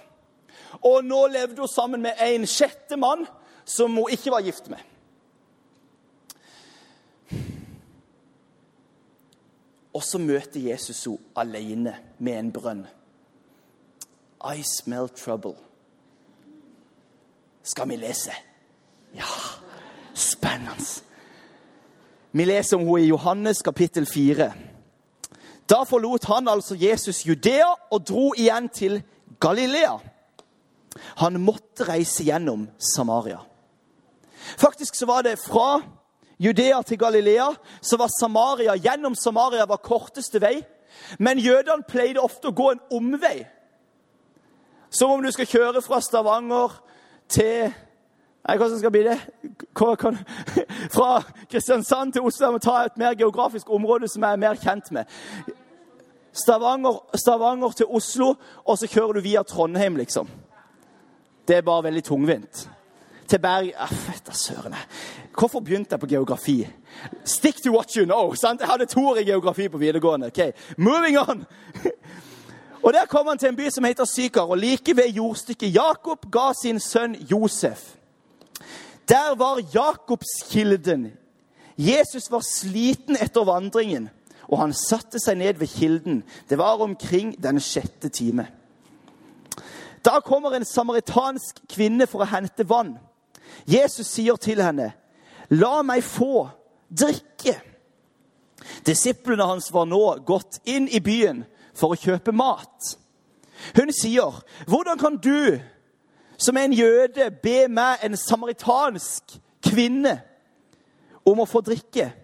Og 0.86 1.04
nå 1.04 1.26
levde 1.32 1.60
hun 1.60 1.70
sammen 1.70 2.02
med 2.02 2.20
en 2.24 2.46
sjette 2.48 2.96
mann 3.00 3.26
som 3.64 3.94
hun 3.96 4.12
ikke 4.12 4.32
var 4.32 4.44
gift 4.46 4.70
med. 4.72 4.80
Og 9.90 10.04
så 10.06 10.20
møter 10.22 10.62
Jesus 10.62 11.02
henne 11.02 11.18
alene 11.42 11.96
med 12.18 12.38
en 12.38 12.52
brønn. 12.54 12.84
I 14.40 14.62
smell 14.64 15.10
trouble. 15.12 15.56
Skal 17.62 17.90
vi 17.90 17.98
lese? 18.00 18.32
Ja, 19.14 19.26
spennende. 20.14 21.02
Vi 22.32 22.46
leser 22.46 22.78
om 22.78 22.86
henne 22.86 23.04
i 23.04 23.10
Johannes 23.10 23.62
kapittel 23.66 24.06
4. 24.06 24.52
Da 25.70 25.84
forlot 25.86 26.24
han 26.24 26.48
altså 26.48 26.74
Jesus 26.74 27.22
Judea 27.26 27.68
og 27.90 28.02
dro 28.08 28.32
igjen 28.36 28.68
til 28.68 29.02
Galilea. 29.40 29.98
Han 31.22 31.38
måtte 31.40 31.86
reise 31.86 32.24
gjennom 32.26 32.66
Samaria. 32.94 33.38
Faktisk 34.58 34.94
så 34.94 35.06
var 35.06 35.22
det 35.22 35.38
fra 35.38 35.80
Judea 36.40 36.82
til 36.82 36.98
Galilea 36.98 37.52
så 37.80 37.96
var 37.96 38.10
Samaria 38.20 38.74
gjennom 38.76 39.14
Samaria 39.14 39.66
var 39.68 39.76
korteste 39.76 40.40
vei. 40.40 40.62
Men 41.18 41.38
jødene 41.38 41.86
pleide 41.88 42.20
ofte 42.20 42.50
å 42.50 42.56
gå 42.56 42.70
en 42.72 42.82
omvei. 42.90 43.44
Som 44.90 45.10
om 45.14 45.22
du 45.22 45.30
skal 45.30 45.46
kjøre 45.46 45.82
fra 45.82 46.00
Stavanger 46.00 46.80
til 47.28 47.70
Nei, 48.40 48.56
hvordan 48.56 48.78
skal 48.78 48.90
bli 48.90 49.02
det? 49.04 49.18
Fra 50.96 51.08
Kristiansand 51.50 52.12
til 52.12 52.22
Oslo. 52.24 52.48
Må 52.50 52.58
ta 52.58 52.78
et 52.86 52.96
mer 52.96 53.12
geografisk 53.14 53.68
område 53.70 54.08
som 54.08 54.24
jeg 54.24 54.32
er 54.32 54.40
mer 54.40 54.56
kjent 54.56 54.88
med. 54.96 55.04
Stavanger, 56.32 56.98
Stavanger 57.14 57.70
til 57.70 57.86
Oslo, 57.86 58.34
og 58.64 58.78
så 58.78 58.86
kjører 58.86 59.12
du 59.12 59.20
via 59.20 59.42
Trondheim, 59.42 59.96
liksom. 59.96 60.28
Det 61.48 61.56
er 61.56 61.66
bare 61.66 61.84
veldig 61.84 62.04
tungvint. 62.04 62.68
Til 63.28 63.38
Berg 63.38 63.72
ah, 63.78 63.92
søren. 64.32 64.74
Hvorfor 65.38 65.60
begynte 65.60 65.94
jeg 65.94 66.00
på 66.00 66.06
geografi? 66.06 66.68
Stick 67.24 67.62
to 67.62 67.70
what 67.70 67.92
you 67.94 68.04
know. 68.04 68.34
sant? 68.34 68.60
Jeg 68.60 68.68
hadde 68.68 68.86
to 68.86 69.08
år 69.08 69.16
i 69.16 69.24
geografi 69.24 69.68
på 69.68 69.78
videregående. 69.78 70.26
ok, 70.26 70.52
Moving 70.76 71.18
on! 71.18 71.44
Og 72.82 72.92
Der 72.92 73.06
kom 73.06 73.26
han 73.26 73.38
til 73.38 73.48
en 73.48 73.56
by 73.56 73.68
som 73.70 73.84
heter 73.84 74.04
Sykar, 74.04 74.40
og 74.40 74.58
like 74.58 74.96
ved 74.96 75.08
jordstykket 75.12 75.74
Jakob 75.74 76.26
ga 76.32 76.52
sin 76.62 76.80
sønn 76.80 77.14
Josef. 77.14 77.94
Der 79.08 79.34
var 79.36 79.60
Jakobskilden. 79.74 81.12
Jesus 81.76 82.30
var 82.30 82.40
sliten 82.40 83.16
etter 83.20 83.44
vandringen 83.44 84.08
og 84.50 84.58
han 84.58 84.72
satte 84.74 85.20
seg 85.22 85.38
ned 85.38 85.60
ved 85.60 85.70
kilden. 85.70 86.22
Det 86.48 86.58
var 86.58 86.82
omkring 86.82 87.34
den 87.42 87.60
sjette 87.62 88.08
time. 88.08 88.48
Da 90.04 90.20
kommer 90.24 90.54
en 90.56 90.64
samaritansk 90.64 91.62
kvinne 91.70 92.06
for 92.10 92.24
å 92.24 92.30
hente 92.30 92.66
vann. 92.68 92.96
Jesus 93.68 94.06
sier 94.06 94.36
til 94.36 94.62
henne, 94.62 94.92
'La 95.50 95.82
meg 95.82 96.04
få 96.04 96.48
drikke.' 96.90 97.60
Disiplene 98.86 99.46
hans 99.46 99.72
var 99.72 99.84
nå 99.84 100.24
gått 100.26 100.60
inn 100.64 100.88
i 100.88 101.00
byen 101.00 101.44
for 101.74 101.92
å 101.92 101.98
kjøpe 101.98 102.32
mat. 102.32 102.96
Hun 103.76 103.92
sier, 103.92 104.42
'Hvordan 104.66 104.98
kan 104.98 105.16
du, 105.16 105.60
som 106.38 106.56
er 106.56 106.64
en 106.64 106.72
jøde, 106.72 107.30
be 107.42 107.68
meg, 107.68 107.98
en 108.02 108.16
samaritansk 108.16 109.22
kvinne, 109.62 110.20
om 111.26 111.40
å 111.40 111.46
få 111.46 111.60
drikke?' 111.60 112.19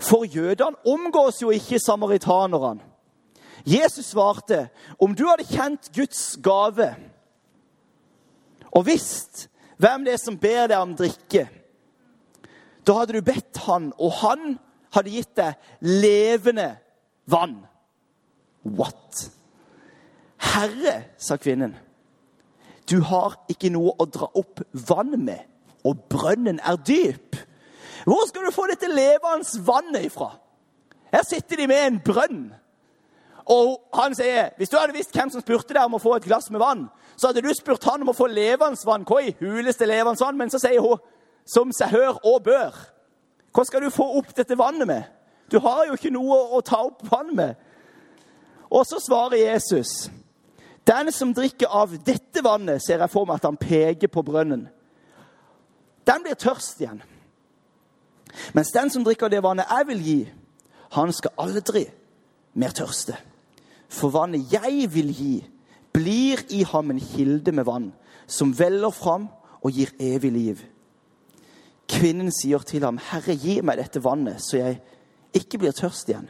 For 0.00 0.24
jødene 0.24 0.76
omgås 0.86 1.42
jo 1.42 1.50
ikke 1.50 1.78
samaritanerne. 1.78 2.80
Jesus 3.66 4.06
svarte, 4.06 4.68
'Om 5.00 5.14
du 5.14 5.26
hadde 5.26 5.44
kjent 5.44 5.90
Guds 5.94 6.38
gave' 6.42 6.94
og 8.72 8.86
visst 8.86 9.48
hvem 9.78 10.04
det 10.04 10.12
er 10.12 10.20
som 10.22 10.38
ber 10.38 10.66
deg 10.70 10.78
om 10.78 10.94
drikke, 10.98 11.48
da 12.86 12.94
hadde 12.98 13.18
du 13.18 13.24
bedt 13.24 13.60
han, 13.66 13.92
og 13.98 14.12
han 14.22 14.58
hadde 14.94 15.12
gitt 15.12 15.34
deg 15.36 15.58
levende 15.84 16.70
vann. 17.28 17.60
What? 18.64 19.28
Herre, 20.38 20.94
sa 21.18 21.36
kvinnen, 21.36 21.76
du 22.90 23.02
har 23.04 23.36
ikke 23.52 23.70
noe 23.74 23.92
å 24.00 24.06
dra 24.08 24.30
opp 24.38 24.62
vann 24.88 25.14
med, 25.20 25.44
og 25.84 26.08
brønnen 26.10 26.60
er 26.64 26.80
dyp. 26.80 27.36
Hvor 28.08 28.28
skal 28.28 28.46
du 28.46 28.54
få 28.54 28.64
dette 28.70 28.88
levende 28.88 29.66
vannet 29.66 30.06
ifra? 30.08 30.30
Her 31.12 31.24
sitter 31.28 31.56
de 31.60 31.66
med 31.68 31.86
en 31.86 32.00
brønn. 32.04 32.54
Og 33.52 33.82
han 33.96 34.14
sier 34.16 34.54
hvis 34.56 34.72
du 34.72 34.78
hadde 34.78 34.96
visst 34.96 35.12
hvem 35.12 35.28
som 35.32 35.44
spurte 35.44 35.74
deg 35.76 35.84
om 35.84 35.96
å 35.98 36.00
få 36.00 36.14
et 36.16 36.24
glass 36.28 36.48
med 36.52 36.62
vann, 36.62 36.86
så 37.16 37.28
hadde 37.28 37.42
du 37.44 37.50
spurt 37.56 37.84
han 37.84 38.04
om 38.04 38.12
å 38.12 38.16
få 38.16 38.30
levende 38.32 38.88
vann. 38.88 39.04
Hva 39.08 39.20
i 39.24 39.34
huleste 39.40 39.88
levende 39.88 40.24
vann? 40.24 40.38
Men 40.40 40.52
så 40.52 40.60
sier 40.62 40.80
hun, 40.84 41.02
som 41.48 41.72
seg 41.72 41.92
hør 41.92 42.20
og 42.28 42.42
bør, 42.48 42.80
hva 43.52 43.64
skal 43.64 43.84
du 43.84 43.92
få 43.92 44.06
opp 44.20 44.32
dette 44.36 44.56
vannet 44.56 44.88
med? 44.88 45.04
Du 45.52 45.58
har 45.64 45.86
jo 45.88 45.96
ikke 45.96 46.12
noe 46.12 46.36
å 46.56 46.60
ta 46.64 46.80
opp 46.84 47.04
vann 47.08 47.34
med. 47.36 47.60
Og 48.68 48.84
så 48.88 49.00
svarer 49.00 49.40
Jesus, 49.40 50.10
den 50.88 51.12
som 51.12 51.32
drikker 51.36 51.72
av 51.72 51.92
dette 52.04 52.44
vannet, 52.44 52.84
ser 52.84 53.00
jeg 53.00 53.12
for 53.12 53.28
meg 53.28 53.40
at 53.40 53.48
han 53.48 53.60
peker 53.60 54.12
på 54.12 54.24
brønnen, 54.24 54.68
den 56.08 56.24
blir 56.24 56.36
tørst 56.40 56.80
igjen. 56.80 57.00
Mens 58.54 58.72
den 58.74 58.90
som 58.90 59.04
drikker 59.04 59.30
det 59.32 59.42
vannet 59.42 59.70
jeg 59.70 59.88
vil 59.88 60.02
gi, 60.04 60.18
han 60.96 61.12
skal 61.12 61.36
aldri 61.38 61.84
mer 62.58 62.74
tørste. 62.76 63.16
For 63.88 64.12
vannet 64.12 64.52
jeg 64.52 64.88
vil 64.92 65.12
gi, 65.14 65.34
blir 65.92 66.44
i 66.54 66.62
ham 66.68 66.90
en 66.92 67.00
kilde 67.00 67.52
med 67.52 67.66
vann, 67.68 67.92
som 68.26 68.52
veller 68.58 68.92
fram 68.94 69.28
og 69.62 69.72
gir 69.72 69.94
evig 69.98 70.32
liv. 70.32 70.60
Kvinnen 71.88 72.30
sier 72.32 72.58
til 72.58 72.84
ham, 72.84 72.98
'Herre, 72.98 73.34
gi 73.34 73.60
meg 73.60 73.78
dette 73.78 74.04
vannet, 74.04 74.40
så 74.40 74.56
jeg 74.56 74.80
ikke 75.34 75.58
blir 75.58 75.72
tørst 75.72 76.08
igjen.' 76.08 76.28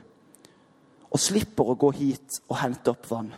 Og 1.10 1.18
slipper 1.18 1.64
å 1.64 1.74
gå 1.74 1.90
hit 1.90 2.40
og 2.48 2.56
hente 2.56 2.90
opp 2.90 3.10
vann. 3.10 3.34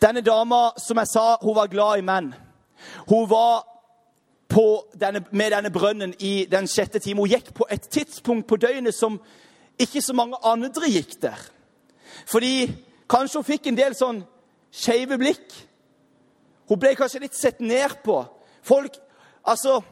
Denne 0.00 0.20
dama, 0.20 0.70
som 0.78 0.96
jeg 0.96 1.06
sa, 1.06 1.36
hun 1.42 1.54
var 1.54 1.66
glad 1.66 1.98
i 1.98 2.06
menn. 2.06 2.34
Hun 3.08 3.28
var 3.30 3.64
denne, 5.00 5.24
med 5.30 5.50
denne 5.50 5.70
brønnen 5.70 6.14
i 6.18 6.46
den 6.50 6.68
sjette 6.70 6.98
time. 6.98 7.20
Hun 7.20 7.30
gikk 7.30 7.52
på 7.54 7.66
et 7.70 7.88
tidspunkt 7.88 8.48
på 8.48 8.56
døgnet 8.56 8.94
som 8.94 9.20
ikke 9.78 10.02
så 10.02 10.14
mange 10.14 10.38
andre 10.44 10.90
gikk 10.90 11.16
der. 11.22 11.40
Fordi 12.26 12.70
kanskje 13.10 13.38
hun 13.38 13.48
fikk 13.48 13.66
en 13.66 13.78
del 13.78 13.96
sånn 13.98 14.22
skeive 14.74 15.18
blikk. 15.18 15.54
Hun 16.68 16.80
ble 16.80 16.94
kanskje 16.98 17.22
litt 17.24 17.36
sett 17.36 17.60
ned 17.60 18.00
på. 18.04 18.22
Folk, 18.62 18.96
altså, 19.44 19.82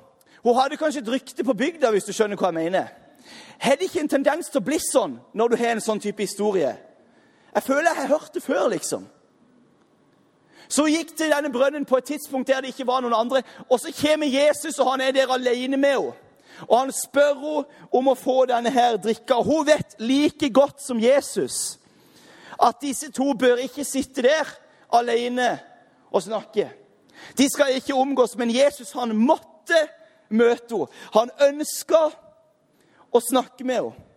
Hun 0.43 0.57
hadde 0.59 0.75
kanskje 0.77 1.05
et 1.05 1.09
rykte 1.09 1.45
på 1.47 1.55
bygda, 1.55 1.93
hvis 1.95 2.09
du 2.09 2.11
skjønner 2.11 2.35
hva 2.35 2.49
jeg 2.49 2.57
mener. 2.57 2.89
Har 3.63 3.77
det 3.79 3.87
ikke 3.87 4.01
en 4.03 4.09
tendens 4.11 4.49
til 4.51 4.59
å 4.59 4.65
bli 4.67 4.79
sånn 4.83 5.13
når 5.39 5.53
du 5.53 5.57
har 5.61 5.77
en 5.77 5.83
sånn 5.85 6.01
type 6.03 6.19
historie? 6.19 6.73
Jeg 7.55 7.63
føler 7.63 7.93
jeg 7.93 8.01
har 8.01 8.11
hørt 8.11 8.35
det 8.35 8.43
før, 8.43 8.65
liksom. 8.73 9.05
Så 10.73 10.87
gikk 10.89 11.11
til 11.17 11.33
denne 11.33 11.53
brønnen 11.53 11.85
på 11.85 11.99
et 12.01 12.09
tidspunkt 12.15 12.49
der 12.49 12.63
det 12.65 12.73
ikke 12.73 12.87
var 12.89 13.03
noen 13.05 13.17
andre. 13.17 13.43
Og 13.69 13.81
så 13.81 13.93
kommer 13.93 14.31
Jesus, 14.31 14.79
og 14.79 14.95
han 14.95 15.03
er 15.05 15.13
der 15.13 15.33
alene 15.33 15.77
med 15.77 15.97
henne. 15.99 16.13
Og 16.69 16.79
han 16.79 16.93
spør 16.95 17.35
henne 17.35 17.89
om 17.93 18.09
å 18.09 18.17
få 18.17 18.45
denne 18.49 18.71
her 18.73 18.97
drikka. 18.97 19.43
Hun 19.45 19.67
vet 19.67 19.97
like 20.01 20.49
godt 20.55 20.81
som 20.83 21.01
Jesus 21.01 21.79
at 22.63 22.79
disse 22.81 23.11
to 23.13 23.33
bør 23.35 23.61
ikke 23.65 23.85
sitte 23.85 24.23
der 24.23 24.49
alene 24.93 25.57
og 26.13 26.23
snakke. 26.23 26.69
De 27.39 27.49
skal 27.51 27.75
ikke 27.75 27.95
omgås, 27.95 28.37
men 28.37 28.55
Jesus 28.55 28.93
han 28.97 29.17
måtte 29.17 29.81
møte 30.31 30.79
henne. 30.79 30.89
Han 31.13 31.35
ønska 31.51 32.01
å 33.13 33.21
snakke 33.21 33.67
med 33.69 33.83
henne. 33.83 34.09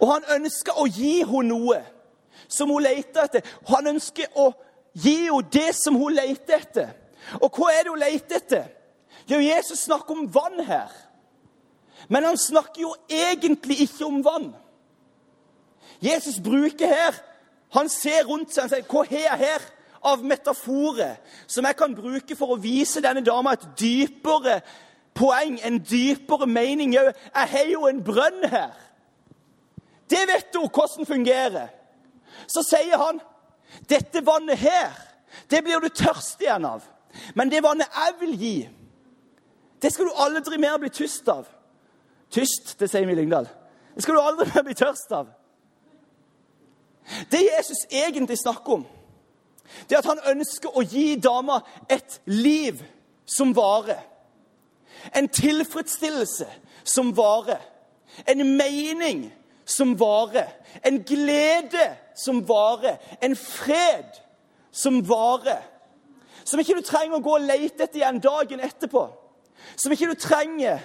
Og 0.00 0.08
han 0.14 0.24
ønska 0.38 0.78
å 0.78 0.86
gi 0.88 1.18
henne 1.20 1.50
noe 1.50 1.82
som 2.48 2.70
hun 2.72 2.86
leter 2.86 3.26
etter. 3.26 3.44
Han 3.68 3.92
ønsker 3.92 4.32
å 4.38 4.52
gi 4.94 5.16
henne 5.26 5.50
det 5.52 5.74
som 5.76 5.96
hun 5.98 6.16
leter 6.16 6.58
etter. 6.58 6.94
Og 7.42 7.52
hva 7.52 7.72
er 7.74 7.84
det 7.84 7.92
hun 7.92 8.02
leter 8.02 8.40
etter? 8.40 8.66
Jo, 9.28 9.40
Jesus 9.42 9.84
snakker 9.84 10.16
om 10.16 10.28
vann 10.32 10.60
her. 10.64 10.92
Men 12.08 12.24
han 12.24 12.38
snakker 12.38 12.82
jo 12.82 12.94
egentlig 13.10 13.82
ikke 13.84 14.06
om 14.06 14.22
vann. 14.24 14.54
Jesus 16.00 16.40
bruker 16.44 16.86
her 16.86 17.14
Han 17.68 17.88
ser 17.88 18.24
rundt 18.24 18.54
seg 18.54 18.64
og 18.64 18.70
sier, 18.70 18.82
'Hva 18.82 19.02
har 19.04 19.18
jeg 19.18 19.38
her 19.38 19.60
av 20.02 20.24
metaforer 20.24 21.16
som 21.46 21.64
jeg 21.64 21.76
kan 21.76 21.94
bruke 21.94 22.36
for 22.36 22.54
å 22.54 22.60
vise 22.62 23.02
denne 23.04 23.20
dama 23.20 23.52
et 23.52 23.66
dypere 23.80 24.62
poeng, 25.14 25.60
en 25.62 25.78
dypere 25.78 26.46
mening?' 26.46 26.94
Jeg 26.94 27.14
har 27.34 27.66
jo 27.68 27.86
en 27.86 28.04
brønn 28.04 28.48
her. 28.48 28.72
Det 30.10 30.24
vet 30.28 30.56
hun 30.56 30.70
hvordan 30.70 31.06
fungerer. 31.06 31.68
Så 32.46 32.62
sier 32.62 32.96
han, 32.96 33.20
'Dette 33.86 34.26
vannet 34.26 34.58
her, 34.58 34.92
det 35.50 35.62
blir 35.64 35.80
du 35.80 35.88
tørst 35.88 36.40
igjen 36.40 36.64
av.' 36.64 36.84
'Men 37.34 37.50
det 37.50 37.62
vannet 37.62 37.88
jeg 37.94 38.14
vil 38.20 38.38
gi, 38.38 38.68
det 39.82 39.92
skal 39.92 40.04
du 40.04 40.12
aldri 40.16 40.58
mer 40.58 40.78
bli 40.78 40.88
tyst 40.88 41.28
av.' 41.28 41.46
Tyst, 42.30 42.78
det 42.80 42.90
sier 42.90 43.06
vi 43.06 43.12
i 43.12 43.16
Lyngdal. 43.16 43.48
Det 43.94 44.02
skal 44.02 44.14
du 44.14 44.20
aldri 44.20 44.44
mer 44.54 44.62
bli 44.66 44.74
tørst 44.76 45.12
av. 45.16 45.30
Det 47.32 47.40
Jesus 47.40 47.86
egentlig 47.90 48.38
snakker 48.38 48.72
om, 48.72 48.86
det 49.88 49.96
er 49.96 50.02
at 50.02 50.10
han 50.10 50.36
ønsker 50.36 50.76
å 50.76 50.84
gi 50.84 51.16
dama 51.16 51.62
et 51.88 52.20
liv 52.26 52.82
som 53.28 53.54
varer. 53.56 54.00
En 55.16 55.28
tilfredsstillelse 55.28 56.46
som 56.84 57.16
varer. 57.16 57.60
En 58.26 58.56
mening 58.56 59.28
som 59.68 59.92
varer. 60.00 60.48
En 60.86 61.02
glede 61.04 61.96
som 62.16 62.40
varer. 62.48 62.96
En 63.22 63.36
fred 63.36 64.22
som 64.72 65.02
varer. 65.08 65.62
Som 66.44 66.60
ikke 66.60 66.78
du 66.78 66.84
trenger 66.86 67.18
å 67.18 67.24
gå 67.24 67.34
og 67.36 67.44
lete 67.44 67.84
etter 67.84 68.00
igjen 68.00 68.22
dagen 68.24 68.62
etterpå. 68.64 69.04
Som 69.76 69.92
ikke 69.92 70.08
du 70.08 70.16
trenger 70.20 70.80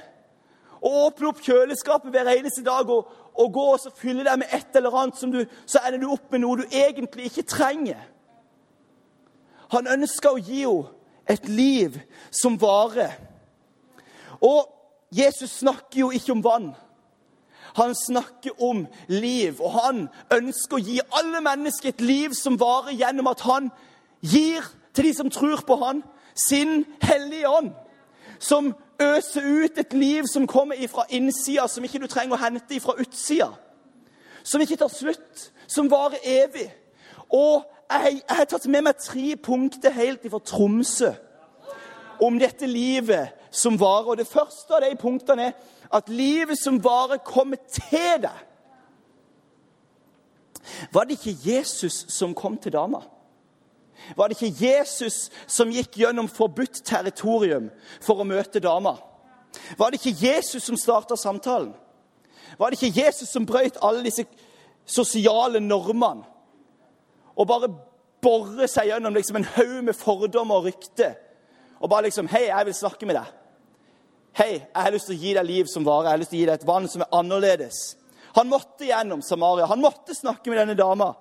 å 0.84 0.92
åpne 1.06 1.30
opp 1.32 1.40
kjøleskapet 1.46 2.12
hver 2.12 2.28
eneste 2.34 2.66
dag 2.66 2.90
og, 2.92 3.08
og 3.40 3.54
gå 3.56 3.68
og 3.78 3.86
fylle 3.96 4.26
deg 4.28 4.42
med 4.42 4.52
et 4.52 4.76
eller 4.76 4.98
annet, 5.00 5.16
som 5.16 5.32
du, 5.32 5.46
så 5.66 5.80
ender 5.86 6.02
du 6.02 6.10
opp 6.12 6.28
med 6.34 6.44
noe 6.44 6.60
du 6.60 6.66
egentlig 6.68 7.30
ikke 7.30 7.48
trenger. 7.48 8.02
Han 9.72 9.88
ønsker 9.88 10.36
å 10.36 10.44
gi 10.44 10.66
henne 10.66 11.00
et 11.32 11.46
liv 11.48 11.96
som 12.36 12.58
varer. 12.60 13.14
Og 14.44 14.68
Jesus 15.16 15.62
snakker 15.62 16.02
jo 16.02 16.10
ikke 16.12 16.34
om 16.34 16.42
vann. 16.44 16.74
Han 17.76 17.96
snakker 17.96 18.62
om 18.62 18.88
liv, 19.08 19.62
og 19.62 19.72
han 19.72 20.08
ønsker 20.34 20.78
å 20.78 20.84
gi 20.84 21.00
alle 21.12 21.42
mennesker 21.42 21.90
et 21.90 22.02
liv 22.02 22.36
som 22.38 22.60
varer 22.62 22.94
gjennom 22.94 23.30
at 23.32 23.42
han 23.48 23.72
gir 24.22 24.66
til 24.94 25.08
de 25.10 25.14
som 25.18 25.32
tror 25.34 25.64
på 25.68 25.78
han, 25.82 26.04
sin 26.48 26.86
hellige 27.02 27.50
ånd. 27.50 27.72
Som 28.40 28.74
øser 29.02 29.42
ut 29.42 29.78
et 29.78 29.94
liv 29.94 30.24
som 30.30 30.48
kommer 30.48 30.88
fra 30.88 31.06
innsida, 31.10 31.68
som 31.68 31.84
ikke 31.84 32.02
du 32.04 32.08
trenger 32.08 32.38
å 32.38 32.44
hente 32.44 32.80
fra 32.84 32.96
utsida. 33.00 33.50
Som 34.44 34.62
ikke 34.62 34.78
tar 34.78 34.92
slutt, 34.92 35.50
som 35.68 35.90
varer 35.92 36.22
evig. 36.24 36.68
Og 37.34 37.64
jeg, 37.90 38.22
jeg 38.22 38.38
har 38.38 38.50
tatt 38.50 38.66
med 38.70 38.86
meg 38.86 39.00
tre 39.02 39.36
punkter 39.42 39.94
helt 39.96 40.26
ifra 40.26 40.42
Tromsø 40.46 41.14
om 42.24 42.38
dette 42.40 42.68
livet 42.70 43.34
som 43.52 43.80
varer. 43.80 44.14
Og 44.14 44.18
Det 44.18 44.28
første 44.28 44.76
av 44.76 44.84
de 44.84 44.96
punktene 45.00 45.50
er 45.50 45.56
at 45.94 46.10
livet 46.10 46.58
som 46.60 46.82
bare 46.82 47.20
kommer 47.22 47.58
til 47.70 48.24
deg. 48.26 48.42
Var 50.92 51.04
det 51.04 51.18
ikke 51.20 51.38
Jesus 51.46 52.06
som 52.10 52.34
kom 52.36 52.58
til 52.58 52.74
dama? 52.74 53.04
Var 54.18 54.28
det 54.28 54.42
ikke 54.42 54.66
Jesus 54.66 55.30
som 55.48 55.72
gikk 55.72 55.98
gjennom 56.02 56.28
forbudt 56.28 56.82
territorium 56.86 57.70
for 58.02 58.20
å 58.20 58.28
møte 58.28 58.64
dama? 58.64 58.96
Var 59.78 59.92
det 59.92 60.00
ikke 60.02 60.28
Jesus 60.28 60.64
som 60.66 60.80
starta 60.80 61.16
samtalen? 61.20 61.74
Var 62.58 62.70
det 62.70 62.80
ikke 62.80 63.02
Jesus 63.04 63.30
som 63.30 63.46
brøt 63.46 63.78
alle 63.82 64.04
disse 64.06 64.26
sosiale 64.86 65.60
normene? 65.60 66.26
Og 67.36 67.48
bare 67.50 67.72
borre 68.24 68.68
seg 68.70 68.92
gjennom 68.92 69.16
liksom 69.16 69.40
en 69.40 69.48
haug 69.56 69.80
med 69.84 69.98
fordommer 69.98 70.62
og 70.62 70.68
rykter. 70.70 71.16
Og 71.80 71.90
bare 71.90 72.04
liksom 72.04 72.28
'Hei, 72.28 72.48
jeg 72.48 72.66
vil 72.66 72.74
snakke 72.74 73.06
med 73.06 73.16
deg.' 73.16 73.43
'Hei, 74.34 74.52
jeg 74.52 74.82
har 74.82 74.92
lyst 74.92 75.06
til 75.06 75.16
å 75.16 75.22
gi 75.22 75.34
deg 75.34 75.46
liv 75.46 75.66
som 75.66 75.86
varer. 75.86 76.04
Jeg 76.04 76.12
har 76.12 76.18
lyst 76.18 76.30
til 76.30 76.38
å 76.38 76.42
gi 76.42 76.46
deg 76.46 76.54
et 76.54 76.68
vann 76.68 76.88
som 76.88 77.02
er 77.02 77.12
annerledes.' 77.14 77.96
Han 78.36 78.50
måtte 78.50 78.86
gjennom 78.86 79.22
Samaria. 79.22 79.66
Han 79.66 79.82
måtte 79.82 80.16
snakke 80.16 80.50
med 80.50 80.58
denne 80.58 80.74
dama. 80.74 81.14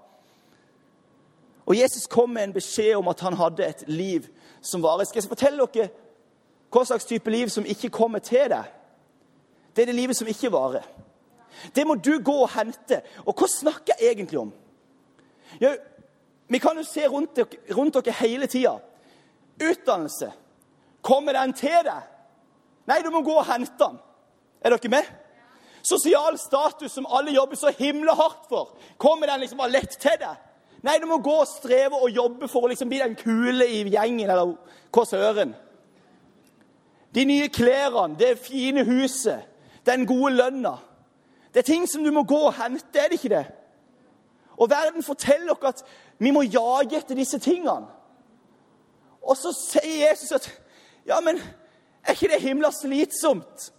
Og 1.67 1.77
Jesus 1.77 2.07
kom 2.07 2.31
med 2.31 2.43
en 2.43 2.53
beskjed 2.53 2.97
om 2.97 3.09
at 3.09 3.21
han 3.21 3.37
hadde 3.37 3.67
et 3.67 3.85
liv 3.87 4.29
som 4.61 4.83
varer. 4.83 5.05
Skal 5.05 5.23
jeg 5.23 5.29
fortelle 5.29 5.67
dere 5.75 5.91
hva 6.73 6.85
slags 6.89 7.05
type 7.05 7.31
liv 7.31 7.51
som 7.53 7.67
ikke 7.69 7.93
kommer 7.93 8.19
til 8.25 8.49
deg? 8.49 8.65
Det 9.77 9.83
er 9.83 9.91
det 9.93 9.95
livet 9.95 10.17
som 10.17 10.29
ikke 10.29 10.53
varer. 10.53 10.87
Det 11.77 11.87
må 11.87 11.95
du 11.95 12.17
gå 12.25 12.35
og 12.43 12.51
hente. 12.57 13.03
Og 13.27 13.37
hva 13.37 13.49
snakker 13.49 14.01
jeg 14.01 14.15
egentlig 14.15 14.41
om? 14.41 14.53
Ja, 15.61 15.75
vi 16.49 16.59
kan 16.59 16.77
jo 16.77 16.85
se 16.85 17.05
rundt 17.09 17.37
dere, 17.37 17.61
rundt 17.77 17.95
dere 17.95 18.17
hele 18.21 18.47
tida. 18.47 18.79
Utdannelse. 19.61 20.33
Kommer 21.03 21.37
den 21.37 21.53
til 21.53 21.85
deg? 21.85 22.09
Nei, 22.87 23.03
du 23.03 23.11
må 23.15 23.23
gå 23.23 23.35
og 23.39 23.47
hente 23.47 23.77
den. 23.79 23.99
Er 24.63 24.75
dere 24.75 24.91
med? 24.91 25.11
Sosial 25.83 26.39
status 26.39 26.93
som 26.95 27.07
alle 27.11 27.35
jobber 27.35 27.59
så 27.59 27.73
himla 27.79 28.15
hardt 28.15 28.47
for. 28.49 28.77
Kommer 28.99 29.27
den 29.27 29.43
liksom 29.43 29.59
bare 29.59 29.75
lett 29.75 29.97
til 29.99 30.19
deg? 30.21 30.41
Nei, 30.83 30.99
du 30.99 31.07
må 31.07 31.19
gå 31.23 31.35
og 31.43 31.47
streve 31.47 31.99
og 31.99 32.11
jobbe 32.11 32.49
for 32.51 32.67
å 32.67 32.71
liksom 32.71 32.91
bli 32.91 32.99
den 33.03 33.15
kule 33.19 33.67
i 33.71 33.83
gjengen, 33.87 34.31
eller 34.31 34.57
hva 34.95 35.05
søren. 35.07 35.55
De 37.15 37.25
nye 37.29 37.51
klærne, 37.53 38.17
det 38.19 38.39
fine 38.43 38.83
huset, 38.89 39.47
den 39.87 40.07
gode 40.07 40.35
lønna. 40.39 40.77
Det 41.55 41.63
er 41.63 41.69
ting 41.69 41.87
som 41.87 42.03
du 42.03 42.11
må 42.15 42.25
gå 42.27 42.39
og 42.49 42.57
hente, 42.57 42.99
er 42.99 43.11
det 43.11 43.21
ikke 43.21 43.35
det? 43.35 43.45
Og 44.57 44.71
verden 44.71 45.03
forteller 45.03 45.55
dere 45.55 45.75
at 45.75 45.83
vi 46.19 46.31
må 46.35 46.43
jage 46.47 46.99
etter 46.99 47.19
disse 47.19 47.39
tingene. 47.43 47.91
Og 49.23 49.37
så 49.39 49.53
sier 49.55 50.09
Jesus 50.09 50.33
at 50.35 50.49
ja, 51.07 51.21
men 51.23 51.39
er 52.05 52.17
ikke 52.17 52.33
det 52.33 52.43
himla 52.43 52.71
slitsomt? 52.75 53.71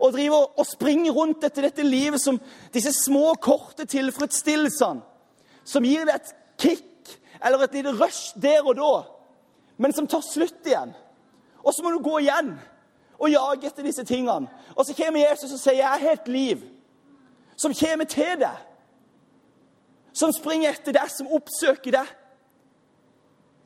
Å 0.00 0.08
drive 0.14 0.38
og 0.56 0.66
springe 0.66 1.12
rundt 1.12 1.44
etter 1.44 1.66
dette 1.68 1.84
livet 1.84 2.22
som 2.22 2.38
disse 2.72 2.92
små, 2.96 3.34
korte 3.42 3.84
tilfredsstillelsene. 3.84 5.04
Som 5.64 5.84
gir 5.84 6.06
deg 6.08 6.16
et 6.16 6.34
kick 6.58 7.14
eller 7.44 7.64
et 7.64 7.76
lite 7.76 7.92
rush 7.98 8.32
der 8.40 8.64
og 8.64 8.76
da, 8.80 8.94
men 9.80 9.92
som 9.96 10.08
tar 10.08 10.24
slutt 10.24 10.66
igjen. 10.66 10.92
Og 11.60 11.74
så 11.74 11.84
må 11.84 11.92
du 11.92 12.00
gå 12.04 12.18
igjen 12.24 12.54
og 13.20 13.28
jage 13.28 13.68
etter 13.68 13.84
disse 13.84 14.04
tingene. 14.08 14.48
Og 14.74 14.86
så 14.86 14.96
kommer 14.96 15.20
Jesus 15.20 15.52
og 15.52 15.60
sier 15.60 15.74
'Jeg 15.74 16.00
har 16.00 16.12
et 16.12 16.28
liv' 16.28 16.64
som 17.56 17.74
kommer 17.74 18.04
til 18.04 18.40
deg. 18.40 18.56
Som 20.12 20.32
springer 20.32 20.70
etter 20.70 20.92
deg, 20.92 21.10
som 21.10 21.26
oppsøker 21.26 21.90
deg. 21.90 22.06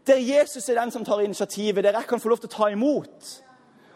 Der 0.06 0.16
Jesus 0.16 0.68
er 0.68 0.80
den 0.80 0.90
som 0.90 1.04
tar 1.04 1.20
initiativet, 1.20 1.84
der 1.84 1.92
jeg 1.92 2.06
kan 2.06 2.20
få 2.20 2.28
lov 2.28 2.38
til 2.38 2.48
å 2.48 2.56
ta 2.56 2.66
imot. 2.68 3.44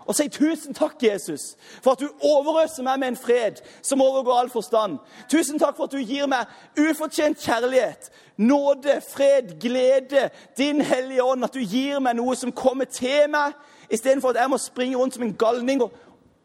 Og 0.08 0.16
si 0.16 0.24
tusen 0.32 0.72
takk, 0.74 1.02
Jesus, 1.04 1.50
for 1.84 1.92
at 1.92 2.00
du 2.00 2.08
overøser 2.24 2.82
meg 2.86 2.96
med 3.00 3.10
en 3.12 3.18
fred 3.20 3.58
som 3.84 4.00
overgår 4.00 4.38
all 4.40 4.48
forstand. 4.48 4.96
Tusen 5.28 5.60
takk 5.60 5.76
for 5.76 5.84
at 5.84 5.92
du 5.92 6.00
gir 6.00 6.24
meg 6.30 6.48
ufortjent 6.80 7.42
kjærlighet, 7.44 8.08
nåde, 8.40 9.02
fred, 9.04 9.58
glede, 9.60 10.30
din 10.56 10.80
Hellige 10.80 11.24
Ånd. 11.24 11.44
At 11.44 11.52
du 11.52 11.60
gir 11.60 12.00
meg 12.00 12.16
noe 12.16 12.36
som 12.40 12.54
kommer 12.56 12.88
til 12.88 13.28
meg, 13.34 13.52
istedenfor 13.92 14.32
at 14.32 14.40
jeg 14.40 14.52
må 14.54 14.58
springe 14.62 14.96
rundt 14.96 15.18
som 15.18 15.26
en 15.26 15.34
galning 15.36 15.84
og, 15.84 15.92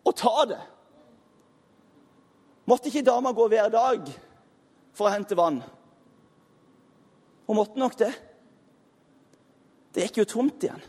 og 0.03 0.15
ta 0.19 0.43
det. 0.49 0.59
Måtte 2.67 2.91
ikke 2.91 3.05
dama 3.07 3.31
gå 3.31 3.47
hver 3.47 3.71
dag 3.71 4.11
for 4.91 5.07
å 5.07 5.13
hente 5.13 5.39
vann? 5.39 5.61
Hun 7.47 7.59
måtte 7.61 7.79
nok 7.79 7.95
det. 7.99 8.11
Det 9.95 10.09
gikk 10.09 10.19
jo 10.23 10.27
tomt 10.35 10.67
igjen. 10.67 10.83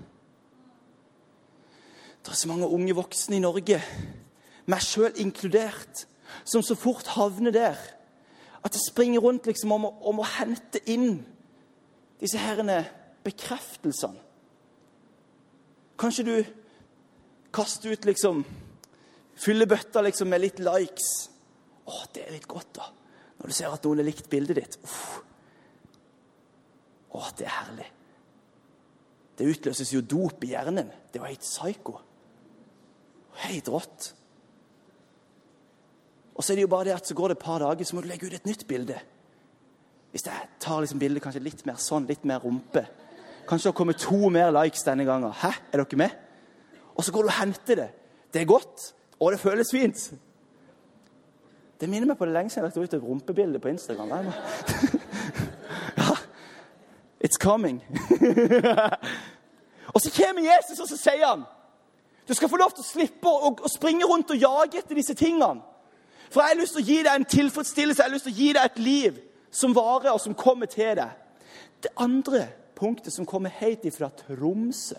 Det 2.25 2.33
er 2.33 2.41
så 2.41 2.49
mange 2.49 2.69
unge 2.73 2.97
voksne 2.97 3.37
i 3.37 3.43
Norge, 3.45 3.83
meg 4.67 4.81
sjøl 4.83 5.13
inkludert, 5.21 6.07
som 6.49 6.65
så 6.65 6.77
fort 6.79 7.11
havner 7.15 7.53
der 7.55 7.81
at 8.65 8.73
det 8.73 8.81
springer 8.81 9.21
rundt 9.21 9.47
liksom 9.47 9.75
om, 9.77 9.85
om 9.85 10.23
å 10.23 10.29
hente 10.39 10.81
inn 10.89 11.19
disse 12.21 12.41
herrene 12.41 12.81
bekreftelsene. 13.25 14.21
Kanskje 16.01 16.25
du 16.27 16.37
kaster 17.55 17.93
ut 17.93 18.09
liksom 18.09 18.45
Fyller 19.35 19.67
bøtta 19.67 19.99
liksom 20.07 20.29
med 20.31 20.45
litt 20.45 20.61
likes. 20.63 21.09
Å, 21.91 22.05
det 22.15 22.23
er 22.23 22.37
litt 22.37 22.45
godt, 22.47 22.69
da. 22.79 22.85
Når 23.41 23.51
du 23.51 23.55
ser 23.57 23.73
at 23.75 23.83
noen 23.83 23.99
har 23.99 24.07
likt 24.07 24.29
bildet 24.31 24.61
ditt. 24.61 24.77
Uff. 24.87 25.01
Å, 27.11 27.23
det 27.35 27.49
er 27.49 27.57
herlig. 27.57 27.89
Det 29.35 29.49
utløses 29.51 29.91
jo 29.91 30.05
dop 30.07 30.47
i 30.47 30.53
hjernen. 30.53 30.93
Det 31.11 31.19
var 31.19 31.33
helt 31.33 31.43
psyko. 31.43 31.97
Helt 33.43 33.69
rått. 33.69 34.15
Og 36.35 36.45
så 36.45 36.53
er 36.53 36.59
det 36.59 36.67
jo 36.67 36.71
bare 36.71 36.89
det 36.89 36.97
at 36.97 37.09
så 37.09 37.15
går 37.15 37.31
det 37.31 37.37
et 37.39 37.45
par 37.45 37.63
dager, 37.63 37.85
så 37.87 37.97
må 37.97 38.03
du 38.03 38.09
legge 38.11 38.27
ut 38.27 38.35
et 38.35 38.47
nytt 38.47 38.67
bilde. 38.69 38.99
Hvis 40.11 40.27
jeg 40.27 40.49
tar 40.61 40.81
liksom 40.83 40.99
bildet 40.99 41.23
kanskje 41.23 41.43
litt 41.43 41.65
mer 41.67 41.79
sånn, 41.83 42.07
litt 42.07 42.25
mer 42.25 42.43
rumpe 42.43 42.85
Kanskje 43.45 43.69
det 43.69 43.77
kommer 43.77 43.93
to 43.93 44.31
mer 44.33 44.53
likes 44.55 44.87
denne 44.87 45.05
gangen. 45.05 45.33
Hæ, 45.37 45.51
er 45.73 45.83
dere 45.83 45.99
med? 46.01 46.13
Og 46.97 47.05
så 47.05 47.13
går 47.13 47.27
du 47.27 47.29
og 47.29 47.35
henter 47.37 47.77
det. 47.77 47.89
Det 48.33 48.41
er 48.41 48.47
godt, 48.49 48.95
og 49.21 49.33
det 49.33 49.41
føles 49.41 49.69
fint. 49.71 50.05
Det 51.81 51.89
minner 51.91 52.09
meg 52.09 52.17
på 52.17 52.25
det 52.25 52.33
lenge 52.33 52.51
siden 52.51 52.65
jeg 52.65 52.73
lagt 52.73 52.95
ut 52.95 52.97
et 52.97 53.05
rumpebilde 53.05 53.61
på 53.61 53.69
Instagram. 53.69 54.31
ja, 56.01 56.17
It's 57.21 57.37
coming. 57.41 57.85
og 59.95 60.01
så 60.01 60.11
kommer 60.17 60.43
Jesus, 60.49 60.81
og 60.81 60.89
så 60.89 60.97
sier 60.97 61.27
han 61.27 61.45
du 62.29 62.35
skal 62.35 62.49
få 62.49 62.57
lov 62.57 62.73
til 62.73 62.85
å 62.85 62.89
slippe 62.89 63.29
å, 63.29 63.53
å, 63.53 63.71
springe 63.71 64.09
rundt 64.09 64.33
og 64.33 64.41
jage 64.41 64.81
etter 64.81 64.97
disse 64.97 65.17
tingene. 65.19 65.61
For 66.33 66.41
jeg 66.41 66.55
har 66.55 66.61
lyst 66.61 66.77
til 66.77 66.83
å 66.83 66.89
gi 66.89 66.99
deg 67.05 67.15
en 67.15 67.27
tilfredsstillelse, 67.31 68.01
jeg 68.01 68.09
har 68.09 68.15
lyst 68.15 68.29
til 68.29 68.35
å 68.35 68.39
gi 68.39 68.53
deg 68.57 68.71
et 68.71 68.81
liv 68.83 69.19
som 69.55 69.75
varer, 69.77 70.15
og 70.15 70.23
som 70.23 70.35
kommer 70.35 70.71
til 70.71 70.97
deg. 70.99 71.13
Det 71.85 71.93
andre 72.01 72.47
punktet 72.75 73.13
som 73.15 73.29
kommer 73.29 73.53
helt 73.61 73.85
ifra 73.87 74.09
Tromsø, 74.25 74.99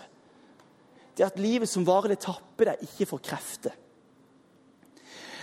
det 1.15 1.23
er 1.23 1.31
at 1.31 1.39
livet 1.39 1.71
som 1.71 1.85
varer, 1.87 2.13
det 2.13 2.23
tapper 2.23 2.71
deg 2.71 2.85
ikke 2.85 3.09
for 3.09 3.23
krefter. 3.23 3.73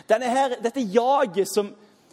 Dette 0.08 0.90
jaget 0.92 1.48
som 1.48 1.72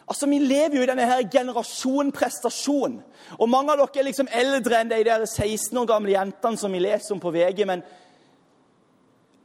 Altså, 0.09 0.25
Vi 0.25 0.39
lever 0.39 0.75
jo 0.75 0.81
i 0.81 0.87
denne 0.89 1.05
her 1.05 1.27
generasjon 1.29 2.11
prestasjon. 2.11 2.95
Og 3.37 3.49
Mange 3.49 3.71
av 3.71 3.77
dere 3.77 4.01
er 4.01 4.07
liksom 4.07 4.29
eldre 4.33 4.79
enn 4.79 4.89
de 4.89 5.03
der 5.05 5.25
16 5.25 5.77
år 5.77 5.85
gamle 5.85 6.15
jentene 6.15 6.57
som 6.57 6.73
vi 6.73 6.79
leser 6.81 7.13
om 7.13 7.19
på 7.21 7.29
VG. 7.29 7.61
Men 7.69 7.83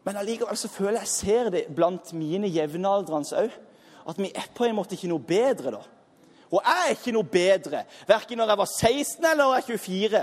men 0.04 0.20
allikevel 0.20 0.56
så 0.60 0.68
føler 0.68 1.00
jeg 1.00 1.08
ser 1.08 1.50
det 1.54 1.64
blant 1.74 2.12
mine 2.16 2.50
jevnaldrende 2.52 3.44
òg. 3.44 3.58
At 4.04 4.18
vi 4.20 4.28
er 4.36 4.50
på 4.52 4.66
en 4.66 4.76
måte 4.76 4.98
ikke 4.98 5.08
noe 5.08 5.24
bedre, 5.24 5.70
da. 5.72 5.80
Og 6.52 6.60
jeg 6.60 6.80
er 6.84 6.92
ikke 6.92 7.14
noe 7.16 7.26
bedre, 7.26 7.84
verken 8.06 8.38
når 8.38 8.52
jeg 8.52 8.60
var 8.60 8.68
16 8.70 9.24
eller 9.24 9.40
når 9.40 9.54
jeg 9.54 9.62
er 9.62 9.78
24. 9.78 10.18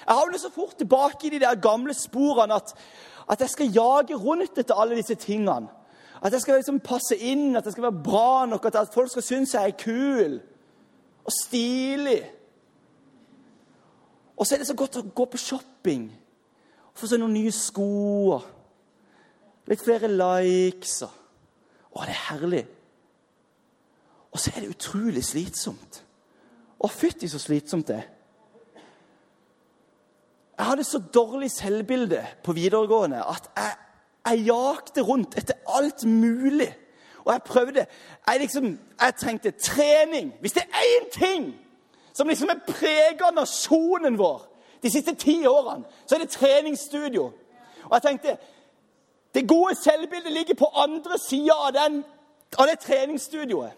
Jeg 0.00 0.16
havner 0.16 0.40
så 0.40 0.50
fort 0.54 0.78
tilbake 0.80 1.26
i 1.26 1.34
de 1.34 1.42
der 1.42 1.60
gamle 1.60 1.94
sporene 1.94 2.56
at, 2.56 2.72
at 3.30 3.44
jeg 3.44 3.52
skal 3.52 3.74
jage 3.74 4.16
rundt 4.16 4.58
etter 4.58 4.80
alle 4.80 4.96
disse 4.96 5.14
tingene. 5.14 5.68
At 6.22 6.32
jeg 6.32 6.40
skal 6.40 6.58
liksom 6.60 6.80
passe 6.84 7.16
inn, 7.16 7.56
at 7.56 7.64
jeg 7.64 7.72
skal 7.76 7.86
være 7.86 8.02
bra 8.04 8.46
nok, 8.46 8.64
at 8.64 8.94
folk 8.94 9.10
skal 9.10 9.22
synes 9.22 9.54
jeg 9.54 9.68
er 9.68 9.76
kul 9.84 10.40
og 11.24 11.32
stilig. 11.44 12.22
Og 14.36 14.46
så 14.46 14.54
er 14.54 14.58
det 14.58 14.68
så 14.68 14.76
godt 14.76 14.96
å 14.96 15.04
gå 15.04 15.24
på 15.28 15.40
shopping 15.40 16.08
og 16.90 16.98
få 17.00 17.08
seg 17.08 17.20
noen 17.20 17.36
nye 17.36 17.52
sko. 17.52 18.40
Litt 19.70 19.82
flere 19.84 20.10
likes. 20.10 21.00
Å, 21.06 22.04
det 22.04 22.14
er 22.14 22.24
herlig. 22.28 22.64
Og 24.30 24.38
så 24.38 24.52
er 24.54 24.64
det 24.64 24.72
utrolig 24.74 25.22
slitsomt. 25.26 26.02
Å, 26.80 26.90
fytti 26.90 27.28
så 27.30 27.38
slitsomt 27.42 27.90
det 27.90 28.00
er. 28.00 28.08
Jeg 30.60 30.68
hadde 30.68 30.84
så 30.84 30.98
dårlig 31.14 31.48
selvbilde 31.54 32.20
på 32.44 32.52
videregående 32.52 33.22
at 33.24 33.46
jeg, 33.56 33.76
jeg 34.28 34.42
jakte 34.50 35.04
rundt 35.08 35.38
etter 35.40 35.56
alt 35.72 36.04
mulig. 36.04 36.68
Og 37.24 37.32
jeg 37.32 37.42
prøvde. 37.46 37.86
Jeg, 38.26 38.40
liksom, 38.40 38.66
jeg 39.00 39.16
trengte 39.16 39.50
trening. 39.50 40.34
Hvis 40.40 40.58
det 40.58 40.66
er 40.66 40.90
én 40.98 41.08
ting 41.14 41.50
som 42.12 42.28
liksom 42.28 42.50
er 42.52 42.60
prega 42.66 43.30
nasjonen 43.32 44.18
vår 44.18 44.42
de 44.82 44.90
siste 44.90 45.14
ti 45.14 45.46
årene, 45.46 45.84
så 46.06 46.16
er 46.16 46.24
det 46.24 46.34
treningsstudio. 46.34 47.30
Og 47.84 47.92
jeg 47.96 48.02
tenkte 48.02 48.36
det 49.34 49.48
gode 49.48 49.76
selvbildet 49.78 50.32
ligger 50.32 50.58
på 50.58 50.70
andre 50.74 51.18
sida 51.22 51.54
av, 51.54 51.76
av, 52.58 52.66
det 52.66 52.80
treningsstudioet. 52.82 53.76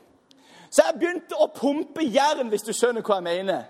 Så 0.73 0.87
jeg 0.87 0.99
begynte 0.99 1.37
å 1.37 1.51
pumpe 1.53 2.05
jern, 2.09 2.49
hvis 2.49 2.65
du 2.65 2.73
skjønner 2.73 3.05
hva 3.05 3.19
jeg 3.21 3.27
mener. 3.27 3.67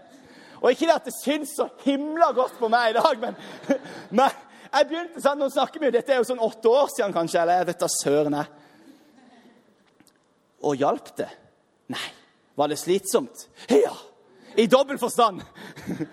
Og 0.61 0.71
ikke 0.71 0.87
det 0.87 0.95
at 0.95 1.09
det 1.09 1.17
syns 1.17 1.57
så 1.59 1.67
himla 1.83 2.31
godt 2.37 2.55
på 2.61 2.71
meg 2.71 2.93
i 2.93 2.99
dag, 3.01 3.19
men, 3.19 3.39
men 4.21 4.37
jeg 4.73 4.89
begynte 4.89 5.21
sånn, 5.21 5.41
Nå 5.43 5.51
snakker 5.53 5.83
vi 5.83 5.89
jo, 5.89 5.95
Dette 5.97 6.15
er 6.15 6.21
jo 6.23 6.29
sånn 6.29 6.43
åtte 6.43 6.71
år 6.71 6.93
siden, 6.95 7.15
kanskje. 7.15 7.43
Eller 7.43 7.61
jeg 7.61 7.71
vet 7.73 7.83
da 7.83 7.89
søren. 7.93 8.39
jeg. 8.39 8.47
Og 10.63 10.79
hjalp 10.79 11.11
det? 11.19 11.29
Nei. 11.93 12.07
Var 12.57 12.71
det 12.71 12.79
slitsomt? 12.79 13.47
Ja. 13.69 13.93
I 14.57 14.69
dobbel 14.71 15.01
forstand. 15.01 15.43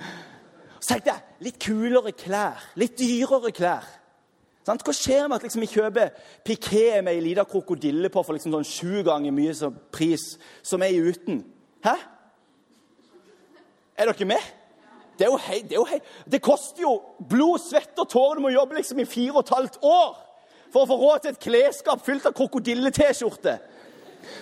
Så 0.80 0.96
tenkte 0.96 1.12
jeg 1.12 1.46
litt 1.46 1.60
kulere 1.62 2.14
klær. 2.18 2.62
Litt 2.80 2.98
dyrere 3.00 3.52
klær. 3.56 3.88
Sant? 4.70 4.86
Hva 4.86 4.94
skjer 4.94 5.26
med 5.26 5.40
at 5.40 5.46
liksom, 5.48 5.64
vi 5.66 5.72
kjøper 5.72 6.12
piké 6.46 7.00
med 7.02 7.16
ei 7.16 7.24
lita 7.26 7.46
krokodille 7.50 8.12
på 8.14 8.22
for 8.22 8.38
liksom, 8.38 8.54
sånn 8.54 8.68
sju 8.68 9.02
ganger 9.08 9.34
mye 9.34 9.56
som 9.58 9.76
pris 9.94 10.36
som 10.62 10.84
ei 10.86 10.94
uten? 11.02 11.42
Hæ? 11.86 11.96
Er 14.00 14.12
dere 14.12 14.28
med? 14.30 14.50
Det, 15.18 15.26
er 15.26 15.32
jo 15.34 15.40
hei, 15.42 15.58
det, 15.66 15.74
er 15.74 15.82
jo 15.82 15.88
hei. 15.90 16.00
det 16.32 16.40
koster 16.46 16.86
jo 16.86 16.94
blod, 17.32 17.60
svette 17.60 18.06
og 18.06 18.12
tårer. 18.14 18.38
Du 18.38 18.46
må 18.46 18.54
jobbe 18.54 18.78
liksom 18.78 19.02
i 19.02 19.08
fire 19.10 19.34
og 19.34 19.42
et 19.42 19.56
halvt 19.56 19.82
år 19.84 20.14
for 20.70 20.86
å 20.86 20.88
få 20.88 20.98
råd 21.02 21.26
til 21.26 21.34
et 21.34 21.42
klesskap 21.44 22.06
fylt 22.06 22.30
av 22.30 22.36
krokodille-T-skjorte. 22.38 23.58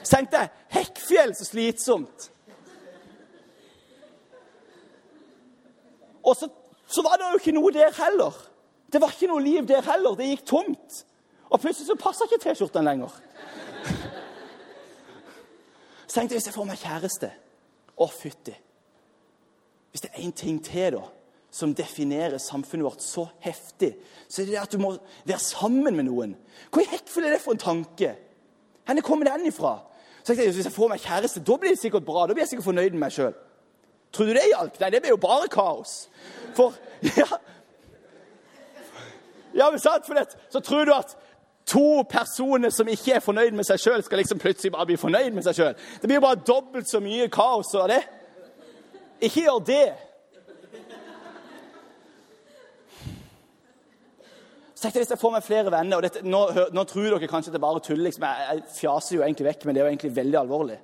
Så 0.03 0.11
tenkte 0.11 0.43
jeg 0.43 0.51
Hekkfjell, 0.75 1.33
så 1.39 1.47
slitsomt. 1.47 2.27
Og 6.27 6.35
så, 6.35 6.51
så, 6.85 7.01
var 7.07 7.15
det 7.15 7.31
jo 7.31 7.39
ikke 7.39 7.55
noe 7.55 7.71
der 7.73 7.95
heller. 7.95 8.35
Det 8.93 9.02
var 9.02 9.12
ikke 9.12 9.30
noe 9.32 9.43
liv 9.43 9.67
der 9.67 9.84
heller. 9.84 10.15
Det 10.15 10.30
gikk 10.32 10.45
tomt. 10.47 11.02
Og 11.47 11.60
plutselig 11.60 11.88
så 11.88 11.97
passa 12.00 12.28
ikke 12.28 12.39
T-skjorten 12.43 12.88
lenger. 12.88 13.12
Så 16.08 16.15
tenkte 16.15 16.36
jeg 16.36 16.39
hvis 16.39 16.47
jeg 16.50 16.56
får 16.56 16.67
meg 16.69 16.80
kjæreste 16.82 17.30
Å, 17.97 18.06
fytti. 18.13 18.54
Hvis 19.91 20.04
det 20.04 20.12
er 20.12 20.23
én 20.28 20.34
ting 20.36 20.60
til 20.63 21.00
da, 21.00 21.04
som 21.52 21.73
definerer 21.73 22.38
samfunnet 22.38 22.86
vårt 22.86 23.02
så 23.02 23.23
heftig, 23.41 23.95
så 24.30 24.43
er 24.43 24.50
det 24.52 24.60
at 24.62 24.76
du 24.76 24.78
må 24.78 24.91
være 25.26 25.39
sammen 25.41 25.95
med 25.97 26.06
noen. 26.06 26.36
Hvor 26.69 26.86
hekkfull 26.86 27.26
er 27.26 27.34
det 27.34 27.41
for 27.41 27.56
en 27.56 27.63
tanke? 27.63 28.12
Hvor 28.86 29.02
kommer 29.08 29.32
den 29.32 29.50
ifra? 29.50 29.80
Så 30.23 30.36
jeg, 30.36 30.52
Hvis 30.54 30.65
jeg 30.67 30.76
får 30.76 30.91
meg 30.91 31.02
kjæreste, 31.02 31.43
da 31.43 31.58
blir 31.58 31.73
det 31.73 31.80
sikkert 31.80 32.06
bra. 32.06 32.28
Da 32.28 32.36
blir 32.36 32.43
jeg 32.43 32.52
sikkert 32.54 32.69
fornøyd 32.69 32.91
med 32.91 33.08
meg 33.08 33.15
sjøl. 33.15 33.34
Tror 34.13 34.30
du 34.30 34.34
det 34.36 34.45
hjalp? 34.52 34.80
Nei, 34.80 34.89
det 34.93 35.02
ble 35.04 35.13
jo 35.15 35.19
bare 35.23 35.47
kaos. 35.52 35.95
For 36.56 36.76
ja, 37.19 37.28
ja 39.55 39.69
men 39.71 39.79
sant, 39.79 40.05
for 40.05 40.17
det, 40.17 40.27
Så 40.49 40.60
tror 40.60 40.86
du 40.86 40.93
at 40.95 41.15
to 41.67 42.03
personer 42.10 42.71
som 42.71 42.88
ikke 42.88 43.17
er 43.17 43.23
fornøyd 43.23 43.55
med 43.55 43.67
seg 43.67 43.79
sjøl, 43.81 44.03
skal 44.03 44.21
liksom 44.21 44.39
plutselig 44.39 44.71
bare 44.71 44.88
bli 44.88 44.99
fornøyd 44.99 45.36
med 45.36 45.43
seg 45.47 45.57
sjøl. 45.57 45.79
Det 46.01 46.07
blir 46.07 46.19
jo 46.21 46.27
bare 46.27 46.43
dobbelt 46.47 46.89
så 46.89 47.01
mye 47.03 47.27
kaos 47.31 47.73
av 47.75 47.89
det. 47.91 48.03
Ikke 49.21 49.43
gjør 49.47 49.63
det. 49.67 49.88
Så 54.77 54.83
tenkte 54.83 54.99
jeg 54.99 55.07
hvis 55.07 55.13
jeg 55.15 55.19
får 55.23 55.31
meg 55.33 55.41
flere 55.41 55.71
venner 55.73 55.97
og 55.97 56.05
dette, 56.05 56.21
nå, 56.21 56.39
nå, 56.69 56.83
tror 56.86 57.07
dere 57.10 57.27
kanskje 57.29 57.49
at 57.49 57.55
det 57.57 57.63
bare 57.63 57.81
tuller. 57.81 58.03
Liksom. 58.05 58.27
Jeg, 58.29 58.45
jeg, 58.51 58.75
fjaser 58.77 59.15
jo 59.15 59.23
egentlig 59.25 59.47
vekk, 59.47 59.65
men 59.65 59.73
det 59.73 59.81
er 59.81 59.88
jo 59.88 59.93
egentlig 59.95 60.12
veldig 60.19 60.38
alvorlig. 60.38 60.77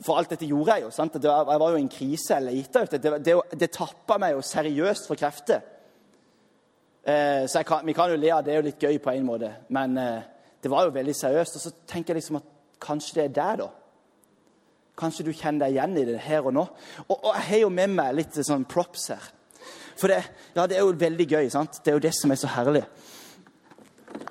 For 0.00 0.16
alt 0.16 0.32
dette 0.32 0.48
gjorde 0.48 0.78
jeg 0.78 0.86
jo. 0.86 0.92
sant? 0.96 1.18
Var, 1.20 1.50
jeg 1.52 1.60
var 1.60 1.74
jo 1.74 1.82
i 1.82 1.84
en 1.84 1.92
krise. 1.92 2.38
Jeg 2.38 2.46
leita 2.46 2.86
etter 2.86 3.04
det. 3.04 3.10
Det, 3.12 3.20
det, 3.28 3.58
det 3.60 3.70
tappa 3.76 4.16
meg 4.22 4.32
jo 4.32 4.40
seriøst 4.48 5.10
for 5.10 5.20
krefter. 5.20 5.60
Eh, 7.06 7.46
så 7.46 7.62
kan, 7.62 7.86
Vi 7.86 7.92
kan 7.92 8.10
jo 8.10 8.16
le 8.16 8.30
av 8.32 8.44
det, 8.44 8.52
er 8.52 8.62
jo 8.62 8.68
litt 8.68 8.82
gøy 8.82 8.98
på 8.98 9.12
en 9.12 9.26
måte. 9.26 9.52
Men 9.68 9.96
eh, 9.98 10.22
det 10.62 10.70
var 10.72 10.86
jo 10.86 10.94
veldig 10.94 11.14
seriøst. 11.14 11.56
Og 11.56 11.62
så 11.62 11.72
tenker 11.86 12.14
jeg 12.14 12.22
liksom 12.22 12.40
at 12.40 12.50
kanskje 12.80 13.14
det 13.18 13.24
er 13.24 13.34
der, 13.36 13.56
da. 13.64 13.70
Kanskje 14.96 15.26
du 15.26 15.32
kjenner 15.32 15.66
deg 15.66 15.74
igjen 15.74 15.96
i 15.98 16.04
det 16.08 16.20
her 16.22 16.46
og 16.46 16.54
nå. 16.54 16.66
Og, 17.08 17.16
og 17.16 17.32
jeg 17.34 17.48
har 17.48 17.64
jo 17.64 17.72
med 17.74 17.96
meg 17.96 18.14
litt 18.14 18.38
sånn 18.46 18.64
props 18.70 19.08
her. 19.12 19.32
For 19.98 20.10
det, 20.10 20.22
ja, 20.54 20.66
det 20.66 20.78
er 20.78 20.86
jo 20.86 20.94
veldig 20.98 21.26
gøy. 21.26 21.48
sant? 21.50 21.80
Det 21.84 21.92
er 21.92 21.98
jo 21.98 22.04
det 22.06 22.14
som 22.16 22.32
er 22.32 22.38
så 22.40 22.50
herlig. 22.54 22.84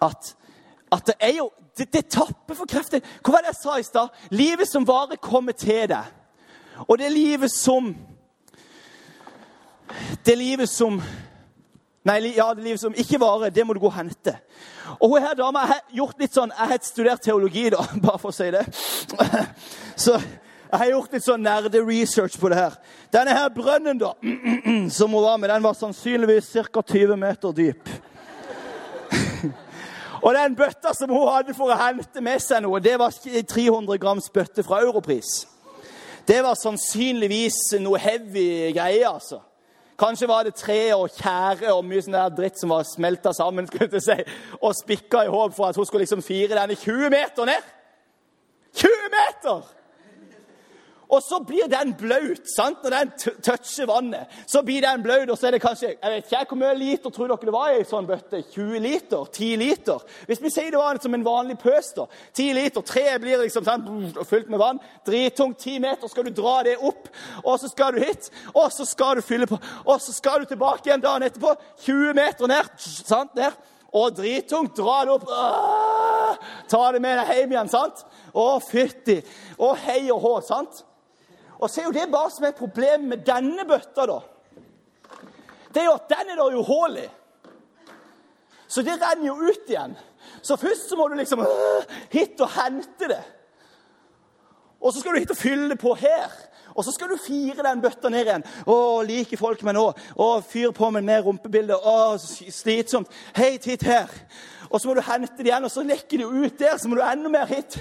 At, 0.01 0.33
at 0.91 1.11
det 1.11 1.19
er 1.19 1.37
jo 1.41 1.51
Det, 1.73 1.87
det 1.89 2.03
tapper 2.05 2.53
for 2.53 2.69
krefter. 2.69 3.01
Hva 3.25 3.31
var 3.33 3.41
det 3.41 3.49
jeg 3.49 3.57
sa 3.63 3.77
i 3.81 3.83
stad? 3.83 4.17
Livet 4.29 4.69
som 4.69 4.83
varer, 4.85 5.17
kommer 5.17 5.55
til 5.57 5.87
deg. 5.89 6.11
Og 6.85 6.99
det 7.01 7.09
livet 7.09 7.49
som 7.51 7.95
Det 10.25 10.37
livet 10.37 10.69
som 10.69 11.01
Nei, 12.03 12.33
ja, 12.35 12.49
det 12.53 12.65
livet 12.65 12.81
som 12.81 12.95
ikke 12.99 13.19
varer, 13.21 13.51
det 13.53 13.63
må 13.63 13.73
du 13.73 13.79
gå 13.79 13.87
og 13.87 13.95
hente. 13.95 14.35
Og 14.99 15.13
hun 15.13 15.23
her 15.23 15.35
dama 15.39 15.61
har 15.69 15.83
gjort 15.95 16.19
litt 16.19 16.33
sånn 16.35 16.51
Jeg 16.51 16.69
har 16.73 16.79
studert 16.83 17.23
teologi, 17.23 17.69
da, 17.71 17.85
bare 18.03 18.19
for 18.19 18.33
å 18.33 18.35
si 18.35 18.49
det. 18.51 18.63
Så 20.03 20.17
jeg 20.17 20.79
har 20.81 20.89
gjort 20.89 21.13
litt 21.15 21.23
sånn 21.23 21.45
nerde-research 21.45 22.35
på 22.41 22.49
det 22.51 22.57
her. 22.59 22.75
Denne 23.13 23.35
her 23.37 23.53
brønnen 23.55 24.01
da, 24.01 24.11
som 24.97 25.15
hun 25.15 25.23
var 25.23 25.37
med, 25.39 25.51
den 25.53 25.63
var 25.63 25.77
sannsynligvis 25.79 26.51
ca. 26.73 26.81
20 26.81 27.15
meter 27.21 27.55
dyp. 27.55 27.93
Og 30.25 30.35
den 30.35 30.59
bøtta 30.59 30.91
som 30.97 31.11
hun 31.13 31.29
hadde 31.29 31.55
for 31.55 31.71
å 31.71 31.79
hente 31.79 32.23
med 32.25 32.43
seg 32.43 32.65
noe, 32.65 32.83
det 32.83 32.97
var 32.99 33.15
300 33.15 33.99
grams 34.01 34.27
bøtte 34.33 34.65
fra 34.65 34.81
Europris. 34.83 35.45
Det 36.27 36.41
var 36.43 36.59
sannsynligvis 36.59 37.77
noe 37.83 37.99
heavy 37.99 38.73
greier, 38.75 39.13
altså. 39.13 39.39
Kanskje 39.99 40.27
var 40.27 40.43
det 40.43 40.55
tre 40.57 40.95
og 40.95 41.11
tjære 41.13 41.73
og 41.73 41.85
mye 41.85 42.01
sånn 42.01 42.17
der 42.17 42.33
dritt 42.33 42.57
som 42.59 42.73
var 42.73 42.87
smelta 42.87 43.33
sammen 43.35 43.67
skulle 43.69 44.01
si, 44.01 44.17
og 44.59 44.75
spikka 44.77 45.25
i 45.25 45.31
håp 45.31 45.53
for 45.55 45.69
at 45.69 45.77
hun 45.77 45.85
skulle 45.85 46.07
liksom 46.07 46.25
fire 46.25 46.55
denne 46.55 46.75
20 46.75 47.13
meter 47.13 47.49
ned. 47.49 47.71
20 48.73 49.13
meter! 49.13 49.82
Og 51.13 51.21
så 51.21 51.37
blir 51.45 51.67
den 51.69 51.93
blaut 51.97 52.47
sant? 52.49 52.81
når 52.83 52.95
den 52.95 53.11
toucher 53.45 53.87
vannet. 53.89 54.31
Så 54.49 54.63
blir 54.65 54.81
den 54.81 55.03
blaut, 55.05 55.29
og 55.29 55.37
så 55.37 55.47
er 55.47 55.55
det 55.55 55.61
kanskje 55.61 55.91
jeg 55.93 56.11
vet 56.11 56.31
ikke 56.31 56.45
hvor 56.49 56.59
mye 56.59 56.77
liter 56.77 57.13
tror 57.13 57.29
dere 57.29 57.47
det 57.47 57.53
var 57.53 57.71
i 57.71 57.81
en 57.81 57.89
sånn 57.89 58.07
bøtte? 58.09 58.41
20 58.53 58.81
liter? 58.81 59.27
10 59.29 59.59
liter? 59.61 60.05
Hvis 60.29 60.41
vi 60.41 60.51
sier 60.53 60.71
det 60.73 60.81
var 60.81 60.99
som 61.03 61.13
en 61.13 61.25
vanlig 61.25 61.57
pøs, 61.61 61.91
da. 61.97 62.07
10 62.33 62.57
liter. 62.57 62.85
treet 62.87 63.21
blir 63.21 63.43
liksom 63.43 63.65
sant? 63.67 63.89
fylt 64.29 64.49
med 64.49 64.61
vann. 64.61 64.81
Drittungt. 65.05 65.59
10 65.59 65.83
meter 65.83 66.09
skal 66.09 66.25
du 66.27 66.33
dra 66.35 66.55
det 66.65 66.77
opp, 66.81 67.09
og 67.43 67.59
så 67.61 67.69
skal 67.69 67.93
du 67.93 68.01
hit. 68.03 68.31
Og 68.53 68.71
så 68.73 68.85
skal 68.87 69.19
du 69.19 69.25
fylle 69.25 69.47
på. 69.47 69.59
Og 69.85 70.01
så 70.01 70.15
skal 70.15 70.41
du 70.41 70.49
tilbake 70.49 70.89
igjen 70.89 71.03
dagen 71.03 71.27
etterpå. 71.27 71.53
20 71.85 72.17
meter 72.17 72.49
ned. 72.49 72.73
sant? 72.79 73.35
Ned. 73.37 73.59
Og 73.93 74.15
drittungt. 74.17 74.73
Dra 74.77 75.03
det 75.05 75.13
opp. 75.13 75.29
Ta 76.69 76.81
det 76.91 77.01
med 77.03 77.19
deg 77.21 77.35
hjem 77.37 77.53
igjen. 77.53 77.69
sant? 77.69 78.01
Å, 78.33 78.47
fytti. 78.65 79.19
Å, 79.61 79.75
hei 79.85 80.01
og 80.09 80.23
hå. 80.23 80.33
sant? 80.47 80.81
Og 81.63 81.69
så 81.71 81.81
er 81.81 81.87
jo 81.87 81.95
det 81.95 82.09
bare 82.11 82.31
som 82.31 82.45
er 82.45 82.55
problemet 82.57 83.07
med 83.07 83.21
denne 83.27 83.63
bøtta, 83.67 84.07
da. 84.09 84.19
Det 85.73 85.81
er 85.81 85.87
jo 85.87 85.95
at 85.95 86.09
den 86.11 86.31
er 86.33 86.39
det 86.41 86.55
jo 86.57 86.63
hull 86.67 86.97
i. 86.99 87.05
Så 88.67 88.81
det 88.83 88.97
renner 88.99 89.29
jo 89.29 89.37
ut 89.47 89.69
igjen. 89.69 89.93
Så 90.41 90.57
først 90.59 90.89
så 90.89 90.97
må 90.99 91.07
du 91.07 91.15
liksom 91.15 91.39
øh, 91.45 91.93
hit 92.11 92.41
og 92.41 92.49
hente 92.51 93.07
det. 93.09 93.21
Og 94.81 94.93
så 94.93 94.99
skal 94.99 95.13
du 95.13 95.21
hit 95.21 95.31
og 95.31 95.39
fylle 95.39 95.69
det 95.69 95.79
på 95.79 95.93
her. 95.95 96.33
Og 96.73 96.83
så 96.83 96.91
skal 96.91 97.09
du 97.09 97.21
fire 97.21 97.63
den 97.63 97.81
bøtta 97.81 98.09
ned 98.09 98.25
igjen. 98.25 98.45
Å, 98.67 98.75
liker 99.07 99.39
folk 99.39 99.61
meg 99.63 99.77
nå? 99.77 99.85
Å, 99.93 100.27
fyr 100.43 100.73
på 100.75 100.89
med 100.91 101.05
mer 101.07 101.23
rumpebilder. 101.23 101.79
Å, 101.79 102.17
slitsomt. 102.19 103.13
Hei, 103.37 103.55
hit 103.63 103.85
her. 103.87 104.11
Og 104.69 104.81
så 104.81 104.89
må 104.89 104.97
du 104.97 105.03
hente 105.05 105.37
det 105.39 105.51
igjen, 105.51 105.69
og 105.69 105.71
så 105.71 105.85
lekker 105.85 106.23
det 106.25 106.29
ut 106.33 106.59
der. 106.59 106.75
Så 106.81 106.91
må 106.91 106.99
du 106.99 107.05
enda 107.05 107.31
mer 107.31 107.47
hit. 107.49 107.79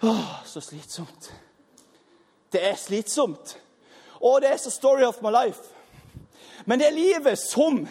Å, 0.00 0.16
så 0.48 0.64
slitsomt. 0.64 1.30
Det 2.52 2.60
er 2.68 2.76
slitsomt. 2.76 3.58
Og 4.20 4.40
det 4.40 4.52
er 4.52 4.56
så 4.56 4.70
story 4.70 5.02
of 5.02 5.22
my 5.22 5.30
life. 5.30 5.60
Men 6.66 6.78
det 6.78 6.88
er 6.88 6.96
livet 6.96 7.38
som 7.38 7.88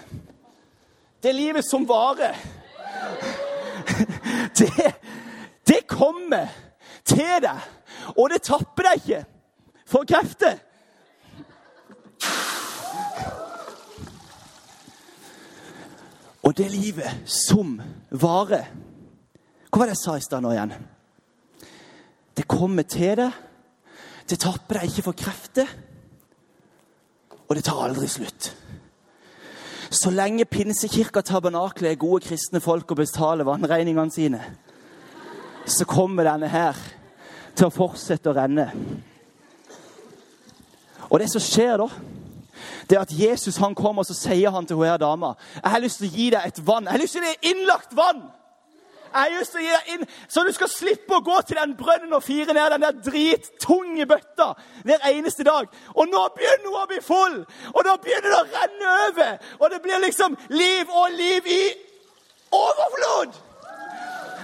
Det 1.23 1.29
er 1.29 1.33
livet 1.33 1.65
som 1.65 1.87
varer. 1.87 2.35
Det, 4.57 4.93
det 5.67 5.87
kommer 5.87 6.47
til 7.05 7.41
deg, 7.41 7.59
og 8.17 8.29
det 8.29 8.41
tapper 8.45 8.85
deg 8.85 8.99
ikke 8.99 9.21
for 9.89 10.05
krefter. 10.07 10.57
Og 16.41 16.57
det 16.57 16.71
livet 16.73 17.29
som 17.29 17.77
varer 18.09 18.69
Hva 19.69 19.79
var 19.79 19.87
det 19.87 19.95
jeg 19.95 20.03
sa 20.03 20.17
i 20.17 20.25
stad 20.25 20.43
nå 20.43 20.51
igjen? 20.55 20.73
Det 22.37 22.47
kommer 22.49 22.87
til 22.89 23.15
deg 23.21 23.50
det 24.29 24.39
tapper 24.41 24.79
deg 24.79 24.91
ikke 24.91 25.05
for 25.09 25.17
krefter, 25.17 25.69
og 27.47 27.55
det 27.57 27.65
tar 27.67 27.81
aldri 27.83 28.07
slutt. 28.07 28.51
Så 29.91 30.11
lenge 30.13 30.45
Pinsekirka 30.47 31.21
Tabernakle 31.21 31.89
er 31.91 31.99
gode 31.99 32.23
kristne 32.23 32.61
folk 32.63 32.93
og 32.93 33.01
betaler 33.01 33.47
vannregningene 33.47 34.13
sine, 34.13 34.39
så 35.67 35.85
kommer 35.85 36.29
denne 36.29 36.47
her 36.47 36.77
til 37.55 37.67
å 37.67 37.73
fortsette 37.75 38.31
å 38.31 38.35
renne. 38.37 38.69
Og 41.11 41.19
det 41.19 41.27
som 41.33 41.43
skjer 41.43 41.75
da, 41.81 41.89
det 42.87 42.95
er 42.97 43.03
at 43.03 43.15
Jesus 43.15 43.59
han 43.59 43.75
kommer 43.75 44.05
og 44.05 44.07
så 44.07 44.15
sier 44.15 44.51
han 44.55 44.65
til 44.67 44.79
hun 44.79 44.87
her 44.87 44.99
dama 44.99 45.33
jeg 45.55 45.71
har 45.73 45.81
lyst 45.83 46.01
til 46.01 46.07
å 46.09 46.15
gi 46.15 46.27
deg 46.33 46.47
et 46.47 46.61
vann. 46.67 46.87
Jeg 46.87 46.93
har 46.93 47.01
lyst 47.01 47.15
til 47.15 47.23
å 47.23 47.27
gi 47.27 47.35
deg 47.35 47.51
innlagt 47.51 47.95
vann. 47.97 48.23
Jeg 49.13 49.21
har 49.21 49.39
lyst 49.39 49.51
til 49.51 49.59
å 49.59 49.63
gi 49.65 49.71
deg 49.71 49.89
inn, 49.93 50.05
så 50.31 50.43
du 50.47 50.51
skal 50.55 50.69
slippe 50.71 51.17
å 51.17 51.23
gå 51.25 51.37
til 51.47 51.59
den 51.59 51.75
brønnen 51.75 52.13
og 52.15 52.23
fire 52.23 52.53
ned 52.55 52.71
den 52.71 52.85
der 52.85 52.99
drittunge 53.05 54.05
bøtta 54.07 54.51
hver 54.87 55.07
eneste 55.11 55.43
dag. 55.43 55.67
Og 55.95 56.07
nå 56.07 56.21
begynner 56.35 56.69
hun 56.69 56.79
å 56.79 56.87
bli 56.87 57.01
full, 57.03 57.37
og 57.73 57.81
nå 57.87 57.95
begynner 58.03 58.29
det 58.29 58.39
å 58.39 58.49
renne 58.55 58.93
over. 59.07 59.33
Og 59.59 59.73
det 59.73 59.81
blir 59.83 60.03
liksom 60.05 60.37
liv 60.49 60.95
og 61.01 61.17
liv 61.17 61.51
i 61.51 61.61
overflod. 62.55 63.35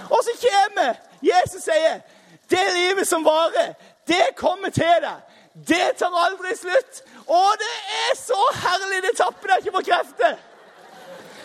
Og 0.08 0.20
så 0.24 0.36
kommer 0.44 1.00
Jesus 1.22 1.62
sier, 1.62 2.00
'Det 2.48 2.66
livet 2.74 3.08
som 3.08 3.24
varer, 3.24 3.74
det 4.06 4.36
kommer 4.36 4.70
til 4.70 5.00
deg.' 5.02 5.24
Det 5.68 5.96
tar 5.98 6.12
aldri 6.26 6.56
slutt. 6.56 7.02
Og 7.26 7.50
det 7.58 7.76
er 8.08 8.14
så 8.16 8.38
herlig! 8.54 9.02
Det 9.02 9.16
tapper 9.16 9.48
deg 9.48 9.58
ikke 9.58 9.72
for 9.76 9.86
krefter. 9.90 10.36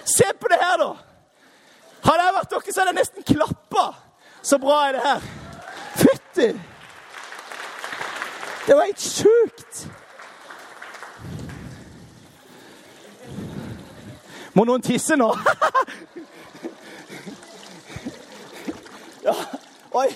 Se 0.06 0.28
på 0.40 0.48
det 0.48 0.60
her, 0.62 0.78
da. 0.78 0.92
Hadde 2.04 2.26
jeg 2.26 2.34
vært 2.36 2.52
dere, 2.52 2.74
så 2.74 2.82
hadde 2.82 2.92
jeg 2.92 3.00
nesten 3.00 3.24
klappa. 3.28 3.86
Så 4.44 4.58
bra 4.60 4.88
er 4.88 4.92
det 4.98 5.04
her. 5.06 5.22
Fytti! 5.96 6.50
Det 8.68 8.76
var 8.76 8.84
helt 8.88 9.02
sjukt. 9.02 9.88
Må 14.54 14.64
noen 14.70 14.82
tisse 14.86 15.16
nå? 15.18 15.32
ja. 19.28 19.34
Oi, 19.94 20.10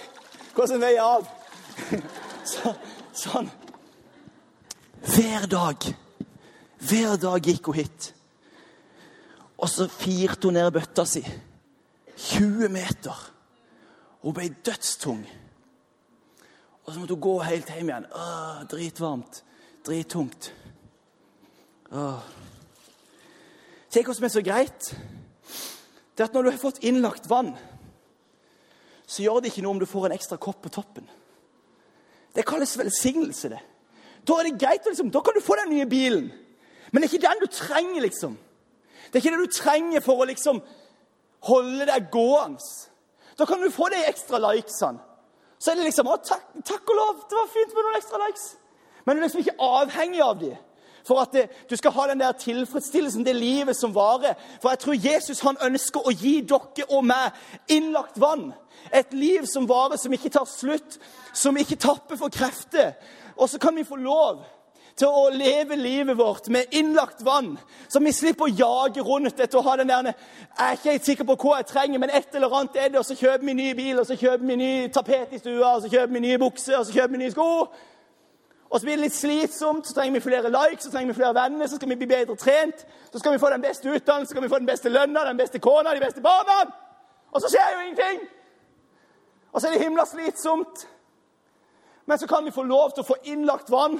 hvordan 0.56 0.84
jeg 0.86 1.00
av? 1.02 1.26
Så, 2.52 2.74
sånn. 3.18 3.50
Hver 5.08 5.48
dag. 5.52 5.78
Hver 6.88 7.18
dag 7.22 7.50
gikk 7.50 7.66
hun 7.72 7.80
hit. 7.80 8.12
Og 9.58 9.70
så 9.72 9.88
firte 9.92 10.48
hun 10.48 10.56
ned 10.58 10.72
bøtta 10.76 11.04
si. 11.10 11.24
20 12.28 12.70
meter. 12.74 13.18
Hun 14.24 14.36
ble 14.36 14.50
dødstung. 14.66 15.24
Og 16.84 16.94
så 16.94 17.00
måtte 17.00 17.16
hun 17.16 17.24
gå 17.24 17.36
helt 17.44 17.70
hjem 17.72 17.92
igjen. 17.92 18.08
Åh, 18.16 18.64
dritvarmt. 18.72 19.44
Drittungt. 19.88 20.52
Åh. 21.92 22.26
Se 23.88 24.04
hva 24.04 24.16
som 24.16 24.28
er 24.28 24.34
så 24.34 24.44
greit. 24.44 24.92
Det 26.18 26.24
er 26.24 26.30
at 26.30 26.36
når 26.36 26.48
du 26.48 26.52
har 26.52 26.60
fått 26.60 26.84
innlagt 26.88 27.30
vann, 27.30 27.54
så 29.08 29.24
gjør 29.24 29.44
det 29.44 29.52
ikke 29.52 29.64
noe 29.64 29.78
om 29.78 29.80
du 29.80 29.88
får 29.88 30.10
en 30.10 30.16
ekstra 30.18 30.40
kopp 30.42 30.60
på 30.66 30.74
toppen. 30.74 31.06
Det 32.36 32.46
kalles 32.46 32.76
velsignelse, 32.78 33.52
det. 33.54 33.62
Da 34.28 34.36
er 34.38 34.50
det 34.50 34.60
greit, 34.60 34.84
liksom, 34.86 35.12
da 35.14 35.22
kan 35.24 35.38
du 35.38 35.42
få 35.42 35.56
den 35.62 35.72
nye 35.72 35.88
bilen. 35.88 36.28
Men 36.92 37.02
det 37.02 37.08
er 37.08 37.14
ikke 37.14 37.28
den 37.28 37.44
du 37.44 37.48
trenger, 37.52 38.02
liksom. 38.04 38.36
Det 39.08 39.16
er 39.16 39.24
ikke 39.24 39.38
det 39.38 39.48
du 39.48 39.56
trenger 39.56 40.04
for 40.04 40.20
å 40.20 40.28
liksom 40.28 40.60
holde 41.48 41.88
deg 41.90 42.12
gående. 42.14 42.64
Da 43.38 43.46
kan 43.46 43.62
du 43.62 43.70
få 43.74 43.90
de 43.94 44.04
ekstra 44.10 44.40
likesene. 44.42 45.04
Så 45.60 45.72
er 45.72 45.80
det 45.80 45.88
liksom 45.88 46.10
å, 46.10 46.20
takk, 46.22 46.46
takk 46.66 46.90
og 46.94 46.98
lov, 47.00 47.22
det 47.30 47.38
var 47.38 47.50
fint 47.50 47.72
med 47.74 47.86
noen 47.86 47.98
ekstra 47.98 48.22
likes. 48.22 48.48
Men 49.06 49.16
du 49.16 49.22
er 49.22 49.26
liksom 49.26 49.42
ikke 49.42 49.62
avhengig 49.64 50.22
av 50.22 50.40
dem 50.42 50.58
for 51.08 51.22
at 51.24 51.32
det, 51.32 51.46
du 51.70 51.76
skal 51.80 51.94
ha 51.96 52.08
den 52.10 52.20
der 52.20 52.32
tilfredsstillelsen, 52.36 53.24
det 53.26 53.36
livet 53.36 53.78
som 53.78 53.96
varer. 53.96 54.34
For 54.62 54.70
jeg 54.70 54.80
tror 54.80 54.98
Jesus 55.00 55.40
han 55.40 55.60
ønsker 55.64 56.04
å 56.04 56.12
gi 56.12 56.42
dere 56.44 56.88
og 56.90 57.06
meg 57.08 57.72
innlagt 57.72 58.20
vann. 58.20 58.50
Et 58.92 59.14
liv 59.16 59.46
som 59.48 59.70
varer, 59.70 59.96
som 59.98 60.14
ikke 60.14 60.34
tar 60.36 60.44
slutt, 60.52 61.00
som 61.34 61.58
ikke 61.58 61.80
tapper 61.80 62.20
for 62.20 62.34
krefter. 62.34 62.98
Og 63.38 63.50
så 63.50 63.60
kan 63.60 63.76
vi 63.76 63.88
få 63.88 63.96
lov 63.96 64.44
til 64.98 65.14
å 65.14 65.28
leve 65.30 65.76
livet 65.78 66.18
vårt 66.18 66.48
med 66.50 66.74
innlagt 66.76 67.22
vann. 67.26 67.58
Så 67.90 68.00
vi 68.02 68.14
slipper 68.16 68.48
å 68.48 68.54
jage 68.54 69.04
rundt 69.06 69.40
etter 69.40 69.60
å 69.60 69.66
ha 69.68 69.76
den 69.78 69.92
der 69.92 70.10
Jeg 70.10 70.16
er 70.58 70.78
ikke 70.78 70.96
helt 70.96 71.06
sikker 71.06 71.28
på 71.28 71.36
hva 71.44 71.60
jeg 71.60 71.68
trenger, 71.70 72.00
men 72.02 72.10
et 72.10 72.36
eller 72.36 72.56
annet 72.60 72.80
er 72.82 72.90
det. 72.90 73.00
Og 73.00 73.06
så 73.06 73.16
kjøper 73.16 73.46
vi 73.46 73.54
ny 73.54 73.68
bil, 73.78 74.00
og 74.00 74.08
så 74.08 74.18
kjøper 74.18 74.48
vi 74.48 74.56
ny 74.56 74.72
tapet 74.94 75.36
i 75.38 75.40
stua, 75.40 75.76
og 75.76 75.86
så 75.86 75.92
kjøper 75.92 76.14
vi 76.14 76.24
nye 76.26 76.40
bukser, 76.42 76.80
og 76.80 76.88
så 76.88 76.98
kjøper 76.98 77.14
vi 77.14 77.22
nye 77.24 77.36
sko. 77.36 77.50
Og 78.70 78.80
så 78.80 78.84
blir 78.84 78.98
det 78.98 79.06
litt 79.06 79.16
slitsomt, 79.16 79.88
så 79.88 79.94
trenger 79.96 80.18
vi 80.18 80.24
flere 80.26 80.52
likes, 80.52 80.88
så 80.88 80.92
trenger 80.92 81.14
vi 81.14 81.20
flere 81.22 81.36
venner, 81.38 81.68
så 81.68 81.78
skal 81.78 81.94
vi 81.94 82.00
bli 82.02 82.10
bedre 82.10 82.36
trent. 82.36 82.84
Så 83.12 83.22
skal 83.22 83.38
vi 83.38 83.40
få 83.40 83.54
den 83.54 83.64
beste 83.64 83.88
utdannelsen, 83.90 84.28
så 84.28 84.36
skal 84.36 84.44
vi 84.44 84.52
få 84.52 84.60
den 84.60 84.68
beste 84.68 84.92
lønna, 84.92 85.24
den 85.30 85.40
beste 85.40 85.62
kona, 85.64 85.94
de 85.96 86.04
beste 86.04 86.26
barna. 86.26 86.66
Og 87.32 87.42
så 87.42 87.54
skjer 87.54 87.74
jo 87.76 87.86
ingenting! 87.86 88.28
Og 89.54 89.62
så 89.62 89.68
er 89.68 89.78
det 89.78 89.86
himla 89.86 90.04
slitsomt. 90.06 90.88
Men 92.06 92.20
så 92.20 92.28
kan 92.28 92.46
vi 92.46 92.52
få 92.52 92.64
lov 92.64 92.92
til 92.92 93.04
å 93.04 93.08
få 93.08 93.16
innlagt 93.24 93.72
vann, 93.72 94.00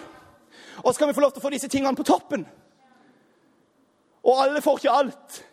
og 0.84 0.94
så 0.94 1.00
kan 1.00 1.10
vi 1.10 1.18
få 1.18 1.24
lov 1.24 1.34
til 1.36 1.42
å 1.42 1.46
få 1.48 1.52
disse 1.54 1.70
tingene 1.72 1.98
på 1.98 2.06
toppen. 2.08 2.46
Og 4.28 4.42
alle 4.44 4.62
får 4.62 4.82
ikke 4.82 4.96
alt. 4.96 5.44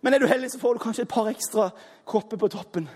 Men 0.00 0.14
er 0.14 0.22
du 0.22 0.28
heldig, 0.28 0.50
så 0.52 0.60
får 0.60 0.76
du 0.76 0.82
kanskje 0.82 1.04
et 1.04 1.12
par 1.12 1.28
ekstra 1.30 1.70
kopper 2.08 2.40
på 2.40 2.50
toppen. 2.52 2.88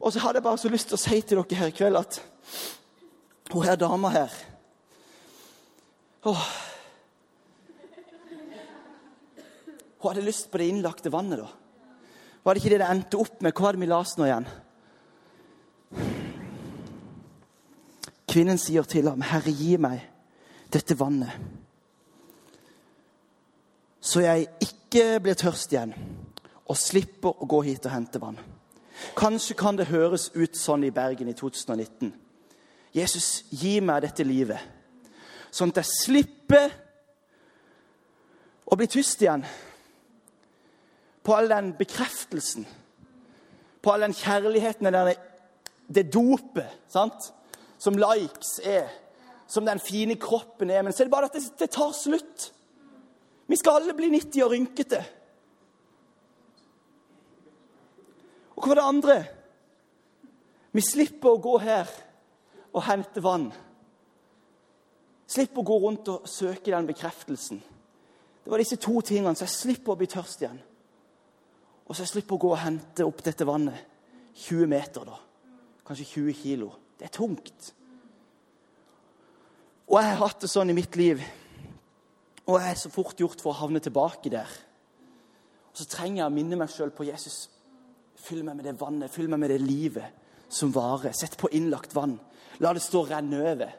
Og 0.00 0.12
så 0.12 0.22
hadde 0.22 0.40
jeg 0.40 0.46
bare 0.46 0.60
så 0.60 0.70
lyst 0.72 0.90
til 0.90 0.98
å 0.98 1.02
si 1.02 1.20
til 1.20 1.38
dere 1.38 1.58
her 1.60 1.70
i 1.70 1.76
kveld 1.76 2.00
at 2.00 2.20
hun 3.52 3.66
her 3.66 3.76
dama 3.76 4.10
her 4.14 4.32
Åh. 6.24 6.44
Hun 9.98 10.08
hadde 10.08 10.22
lyst 10.22 10.50
på 10.50 10.60
det 10.60 10.68
innlagte 10.70 11.10
vannet, 11.10 11.40
da. 11.42 11.48
Var 12.42 12.54
det 12.54 12.62
ikke 12.62 12.70
det 12.74 12.78
det 12.82 12.90
endte 12.90 13.18
opp 13.18 13.42
med? 13.42 13.54
Hva 13.54 13.64
var 13.66 13.74
det 13.74 13.82
vi 13.82 13.88
leste 13.90 14.20
nå 14.20 14.28
igjen? 14.28 14.46
Kvinnen 18.30 18.58
sier 18.58 18.86
til 18.86 19.10
ham, 19.10 19.22
'Herre, 19.22 19.50
gi 19.50 19.76
meg 19.76 20.11
dette 20.72 20.98
vannet', 20.98 21.38
så 24.00 24.20
jeg 24.20 24.48
ikke 24.60 25.20
blir 25.22 25.34
tørst 25.38 25.72
igjen 25.72 25.94
og 26.66 26.76
slipper 26.76 27.42
å 27.42 27.46
gå 27.46 27.60
hit 27.62 27.86
og 27.86 27.92
hente 27.92 28.20
vann. 28.20 28.38
Kanskje 29.16 29.54
kan 29.58 29.76
det 29.78 29.90
høres 29.90 30.30
ut 30.34 30.56
sånn 30.58 30.84
i 30.84 30.90
Bergen 30.94 31.28
i 31.28 31.34
2019. 31.38 32.12
Jesus, 32.92 33.44
gi 33.50 33.80
meg 33.80 34.02
dette 34.04 34.24
livet, 34.24 34.60
sånn 35.50 35.72
at 35.72 35.80
jeg 35.80 35.92
slipper 35.92 36.72
å 38.68 38.76
bli 38.76 38.88
tyst 38.90 39.22
igjen 39.22 39.44
på 41.22 41.36
all 41.36 41.48
den 41.48 41.72
bekreftelsen, 41.78 42.66
på 43.82 43.92
all 43.92 44.04
den 44.06 44.16
kjærligheten, 44.16 44.90
det, 45.88 46.08
dopet 46.12 46.82
sant? 46.92 47.32
som 47.82 47.96
likes 47.98 48.60
er, 48.62 48.86
som 49.52 49.66
den 49.68 49.80
fine 49.82 50.16
kroppen 50.16 50.70
er. 50.72 50.80
Men 50.82 50.94
så 50.94 51.02
er 51.02 51.10
det 51.10 51.12
bare 51.12 51.28
at 51.28 51.36
det, 51.36 51.44
det 51.60 51.68
tar 51.74 51.92
slutt. 51.96 52.48
Vi 53.50 53.58
skal 53.60 53.82
alle 53.82 53.96
bli 53.96 54.08
90 54.14 54.46
og 54.46 54.54
rynkete. 54.54 55.00
Og 58.56 58.64
hva 58.64 58.70
var 58.70 58.80
det 58.80 58.86
andre? 58.88 59.16
Vi 60.72 60.84
slipper 60.84 61.34
å 61.34 61.42
gå 61.42 61.58
her 61.60 61.90
og 62.72 62.86
hente 62.86 63.20
vann. 63.24 63.50
Slipp 65.28 65.58
å 65.60 65.66
gå 65.68 65.76
rundt 65.82 66.08
og 66.12 66.28
søke 66.28 66.72
den 66.72 66.88
bekreftelsen. 66.88 67.60
Det 68.42 68.50
var 68.50 68.60
disse 68.60 68.80
to 68.80 69.00
tingene, 69.04 69.36
så 69.36 69.44
jeg 69.44 69.54
slipper 69.54 69.92
å 69.94 69.98
bli 70.00 70.08
tørst 70.10 70.42
igjen. 70.42 70.58
Og 71.84 71.92
så 71.92 72.06
jeg 72.06 72.14
slipper 72.14 72.38
å 72.38 72.42
gå 72.46 72.54
og 72.54 72.62
hente 72.62 73.04
opp 73.04 73.20
dette 73.24 73.46
vannet. 73.48 73.84
20 74.46 74.68
meter, 74.72 75.04
da. 75.12 75.20
Kanskje 75.84 76.08
20 76.14 76.40
kilo. 76.40 76.72
Det 76.96 77.10
er 77.10 77.14
tungt. 77.20 77.72
Og 79.90 79.98
jeg 79.98 80.10
har 80.10 80.20
hatt 80.22 80.44
det 80.44 80.50
sånn 80.50 80.70
i 80.72 80.76
mitt 80.76 80.96
liv. 80.98 81.22
Og 82.46 82.58
jeg 82.58 82.70
er 82.70 82.78
så 82.78 82.90
fort 82.92 83.18
gjort 83.20 83.42
for 83.42 83.52
å 83.52 83.60
havne 83.62 83.82
tilbake 83.82 84.32
der. 84.32 84.50
Og 85.72 85.80
så 85.80 85.86
trenger 85.88 86.22
jeg 86.22 86.30
å 86.30 86.34
minne 86.34 86.58
meg 86.60 86.72
sjøl 86.72 86.92
på 86.94 87.06
Jesus. 87.08 87.46
Fyll 88.22 88.42
meg 88.46 88.58
med 88.58 88.68
det 88.68 88.76
vannet, 88.80 89.10
fyll 89.12 89.30
meg 89.30 89.40
med 89.42 89.54
det 89.54 89.60
livet 89.62 90.50
som 90.52 90.72
varer. 90.74 91.14
Sett 91.16 91.38
på 91.40 91.50
innlagt 91.56 91.94
vann. 91.96 92.18
La 92.62 92.74
det 92.74 92.84
stå 92.84 93.04
og 93.04 93.12
renne 93.12 93.40
over. 93.40 93.72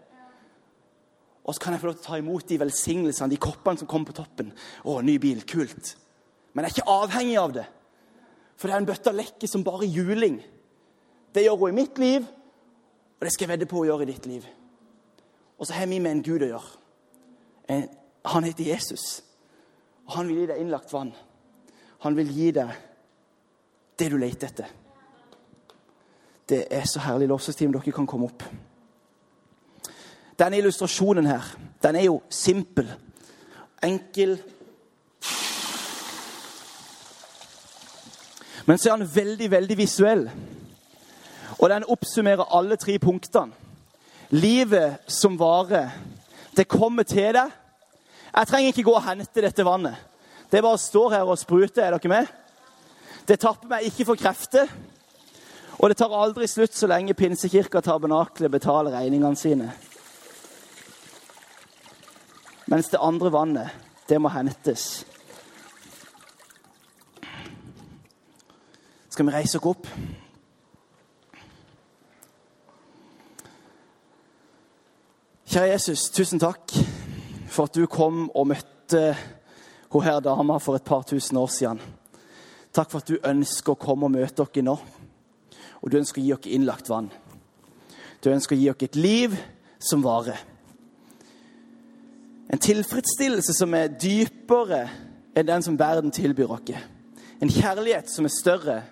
Og 1.44 1.56
så 1.56 1.60
kan 1.60 1.76
jeg 1.76 1.84
få 1.84 1.90
lov 1.90 1.98
til 1.98 2.06
å 2.06 2.08
ta 2.08 2.20
imot 2.22 2.48
de 2.48 2.58
velsignelsene, 2.62 3.34
de 3.34 3.42
koppene 3.42 3.82
som 3.82 3.90
kommer 3.90 4.10
på 4.10 4.18
toppen. 4.22 4.54
Å, 4.88 5.02
ny 5.04 5.18
bil, 5.22 5.44
kult. 5.48 5.96
Men 6.54 6.66
jeg 6.66 6.72
er 6.72 6.78
ikke 6.78 6.98
avhengig 7.04 7.38
av 7.42 7.56
det. 7.60 7.66
For 8.56 8.70
det 8.70 8.76
er 8.76 8.84
en 8.84 8.88
bøtte 8.88 9.14
lekke 9.14 9.50
som 9.50 9.66
bare 9.66 9.90
juling. 9.90 10.40
Det 11.36 11.44
gjør 11.44 11.66
hun 11.66 11.74
i 11.74 11.80
mitt 11.82 12.00
liv, 12.00 12.26
og 13.18 13.26
det 13.26 13.34
skal 13.34 13.48
jeg 13.48 13.54
vedde 13.56 13.68
på 13.70 13.82
å 13.82 13.88
gjøre 13.90 14.06
i 14.06 14.12
ditt 14.12 14.28
liv. 14.30 14.46
Og 15.64 15.68
så 15.68 15.74
har 15.74 15.86
vi 15.86 16.00
med 16.00 16.12
en 16.12 16.24
Gud 16.24 16.44
å 16.44 16.48
gjøre. 16.50 17.84
Han 18.28 18.44
heter 18.44 18.66
Jesus. 18.68 19.22
Og 20.10 20.18
han 20.18 20.28
vil 20.28 20.42
gi 20.42 20.48
deg 20.50 20.60
innlagt 20.60 20.92
vann. 20.92 21.14
Han 22.04 22.18
vil 22.18 22.34
gi 22.36 22.50
deg 22.52 22.74
det 23.96 24.10
du 24.12 24.18
leter 24.20 24.52
etter. 24.52 24.74
Det 26.52 26.60
er 26.68 26.84
så 26.84 27.00
herlig 27.06 27.30
lovsangsteam. 27.32 27.72
Dere 27.72 27.96
kan 27.96 28.10
komme 28.12 28.28
opp. 28.28 28.44
Denne 30.36 30.60
illustrasjonen 30.60 31.32
her, 31.32 31.48
den 31.80 31.96
er 31.96 32.10
jo 32.10 32.20
simpel. 32.28 32.92
Enkel. 33.88 34.36
Men 38.68 38.84
så 38.84 38.92
er 38.92 39.00
den 39.00 39.16
veldig, 39.16 39.52
veldig 39.56 39.80
visuell. 39.80 40.28
Og 41.56 41.70
den 41.72 41.88
oppsummerer 41.88 42.52
alle 42.52 42.76
tre 42.76 43.00
punktene. 43.00 43.63
Livet 44.34 45.04
som 45.08 45.38
varer, 45.38 45.92
det 46.58 46.66
kommer 46.66 47.06
til 47.06 47.36
deg. 47.36 47.52
Jeg 48.34 48.50
trenger 48.50 48.72
ikke 48.72 48.86
gå 48.88 48.96
og 48.98 49.06
hente 49.06 49.44
dette 49.46 49.66
vannet. 49.66 50.00
Det 50.50 50.62
bare 50.66 50.82
står 50.82 51.14
her 51.14 51.30
og 51.30 51.38
spruter. 51.38 51.84
Er 51.84 51.94
dere 51.94 52.10
med? 52.10 52.32
Det 53.30 53.38
tapper 53.40 53.70
meg 53.70 53.86
ikke 53.86 54.08
for 54.10 54.18
krefter. 54.18 54.72
Og 55.78 55.90
det 55.90 56.00
tar 56.02 56.14
aldri 56.18 56.48
slutt 56.50 56.74
så 56.74 56.90
lenge 56.90 57.14
Pinsekirka 57.18 57.82
Tabernaklet 57.82 58.52
betaler 58.52 58.94
regningene 58.98 59.38
sine. 59.38 59.70
Mens 62.74 62.90
det 62.90 63.02
andre 63.02 63.32
vannet, 63.34 63.70
det 64.10 64.18
må 64.22 64.34
hentes. 64.34 65.06
Skal 69.14 69.30
vi 69.30 69.38
reise 69.38 69.62
oss 69.62 69.74
opp? 69.76 69.90
Kjære 75.54 75.70
Jesus, 75.70 76.10
tusen 76.10 76.40
takk 76.42 76.72
for 77.46 77.68
at 77.68 77.76
du 77.78 77.84
kom 77.86 78.24
og 78.34 78.48
møtte 78.50 79.02
hun 79.94 80.02
her 80.02 80.18
dama 80.26 80.56
for 80.58 80.74
et 80.80 80.84
par 80.88 81.04
tusen 81.06 81.38
år 81.38 81.52
siden. 81.54 81.82
Takk 82.74 82.90
for 82.90 83.04
at 83.04 83.12
du 83.12 83.20
ønsker 83.22 83.76
å 83.76 83.78
komme 83.78 84.10
og 84.10 84.16
møte 84.16 84.48
dere 84.50 84.66
nå. 84.66 84.76
Og 85.84 85.94
du 85.94 86.00
ønsker 86.00 86.24
å 86.24 86.26
gi 86.26 86.34
dere 86.34 86.56
innlagt 86.58 86.90
vann. 86.90 87.12
Du 88.26 88.32
ønsker 88.34 88.58
å 88.58 88.60
gi 88.64 88.72
dere 88.72 88.90
et 88.90 88.98
liv 88.98 89.38
som 89.78 90.02
varer. 90.02 90.42
En 92.50 92.66
tilfredsstillelse 92.72 93.54
som 93.54 93.78
er 93.78 93.94
dypere 93.94 94.88
enn 95.38 95.54
den 95.54 95.70
som 95.70 95.78
verden 95.78 96.10
tilbyr 96.10 96.58
oss. 96.58 96.78
En 97.38 97.58
kjærlighet 97.62 98.10
som 98.10 98.26
er 98.26 98.40
større 98.42 98.84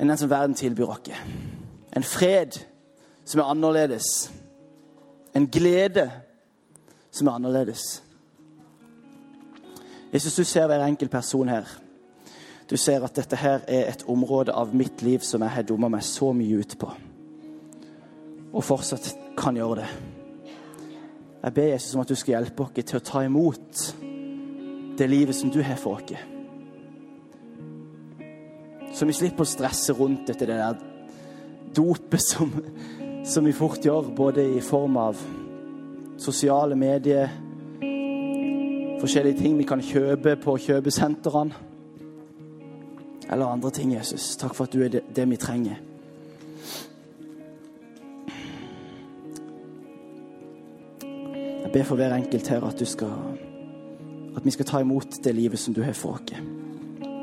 enn 0.00 0.08
den 0.08 0.16
som 0.16 0.32
verden 0.32 0.56
tilbyr 0.56 0.96
oss. 0.96 1.12
En 1.92 2.12
fred 2.16 2.56
som 2.56 2.73
er 3.32 3.48
annerledes. 3.48 4.32
En 5.34 5.46
glede 5.48 6.10
som 7.10 7.26
er 7.26 7.32
annerledes. 7.38 8.02
Jesus, 10.12 10.34
du 10.34 10.44
ser 10.44 10.66
hver 10.66 10.84
enkelt 10.84 11.10
person 11.10 11.48
her. 11.48 11.64
Du 12.70 12.76
ser 12.76 13.04
at 13.04 13.16
dette 13.16 13.36
her 13.36 13.64
er 13.68 13.88
et 13.90 14.04
område 14.08 14.52
av 14.52 14.74
mitt 14.74 15.02
liv 15.02 15.24
som 15.26 15.42
jeg 15.42 15.50
har 15.50 15.66
dumma 15.68 15.90
meg 15.92 16.04
så 16.06 16.32
mye 16.32 16.60
ut 16.60 16.76
på. 16.80 16.90
Og 18.54 18.64
fortsatt 18.64 19.10
kan 19.36 19.56
gjøre 19.56 19.82
det. 19.82 19.88
Jeg 21.44 21.54
ber 21.54 21.72
Jesus 21.74 21.94
om 21.94 22.00
at 22.00 22.08
du 22.08 22.14
skal 22.16 22.38
hjelpe 22.38 22.64
oss 22.64 22.72
til 22.78 22.96
å 22.96 23.04
ta 23.04 23.24
imot 23.26 23.82
det 24.96 25.10
livet 25.10 25.36
som 25.36 25.50
du 25.52 25.60
har 25.62 25.76
for 25.76 26.00
oss. 26.00 26.30
Så 28.94 29.04
vi 29.04 29.16
slipper 29.16 29.42
å 29.42 29.50
stresse 29.50 29.92
rundt 29.98 30.30
etter 30.30 30.46
det 30.48 30.56
der 30.60 30.78
dopet 31.74 32.22
som, 32.22 32.52
som 33.24 33.44
vi 33.44 33.52
fort 33.52 33.84
gjør, 33.84 34.12
både 34.16 34.44
i 34.56 34.60
form 34.60 34.96
av 34.96 35.16
sosiale 36.20 36.76
medier, 36.76 37.28
forskjellige 39.00 39.38
ting 39.40 39.56
vi 39.58 39.66
kan 39.68 39.82
kjøpe 39.82 40.36
på 40.40 40.56
kjøpesentrene, 40.66 41.54
eller 43.30 43.46
andre 43.46 43.70
ting, 43.70 43.94
Jesus. 43.96 44.36
Takk 44.36 44.54
for 44.54 44.68
at 44.68 44.72
du 44.72 44.84
er 44.84 45.00
det, 45.00 45.28
vi 45.30 45.36
trenger. 45.40 45.80
Jeg 51.64 51.72
ber 51.72 51.82
for 51.88 51.96
hver 51.96 52.14
enkelt 52.14 52.48
her 52.48 52.64
at, 52.68 52.78
du 52.78 52.84
skal, 52.84 53.16
at 54.36 54.44
vi 54.44 54.50
skal 54.50 54.68
ta 54.68 54.84
imot 54.84 55.24
det 55.24 55.34
livet 55.34 55.58
som 55.58 55.74
du 55.74 55.82
har 55.82 55.96
for 55.96 56.20
oss. 56.20 56.36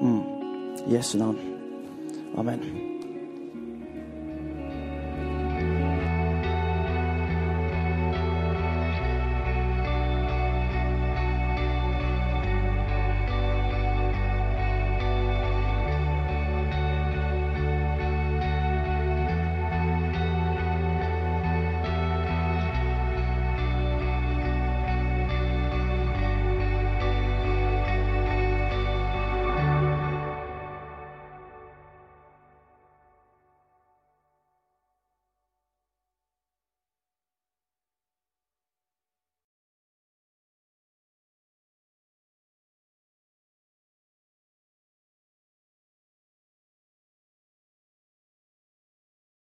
Mm. 0.01 0.21
Jesu 0.91 1.17
navn. 1.17 1.37
Amen. 2.37 2.90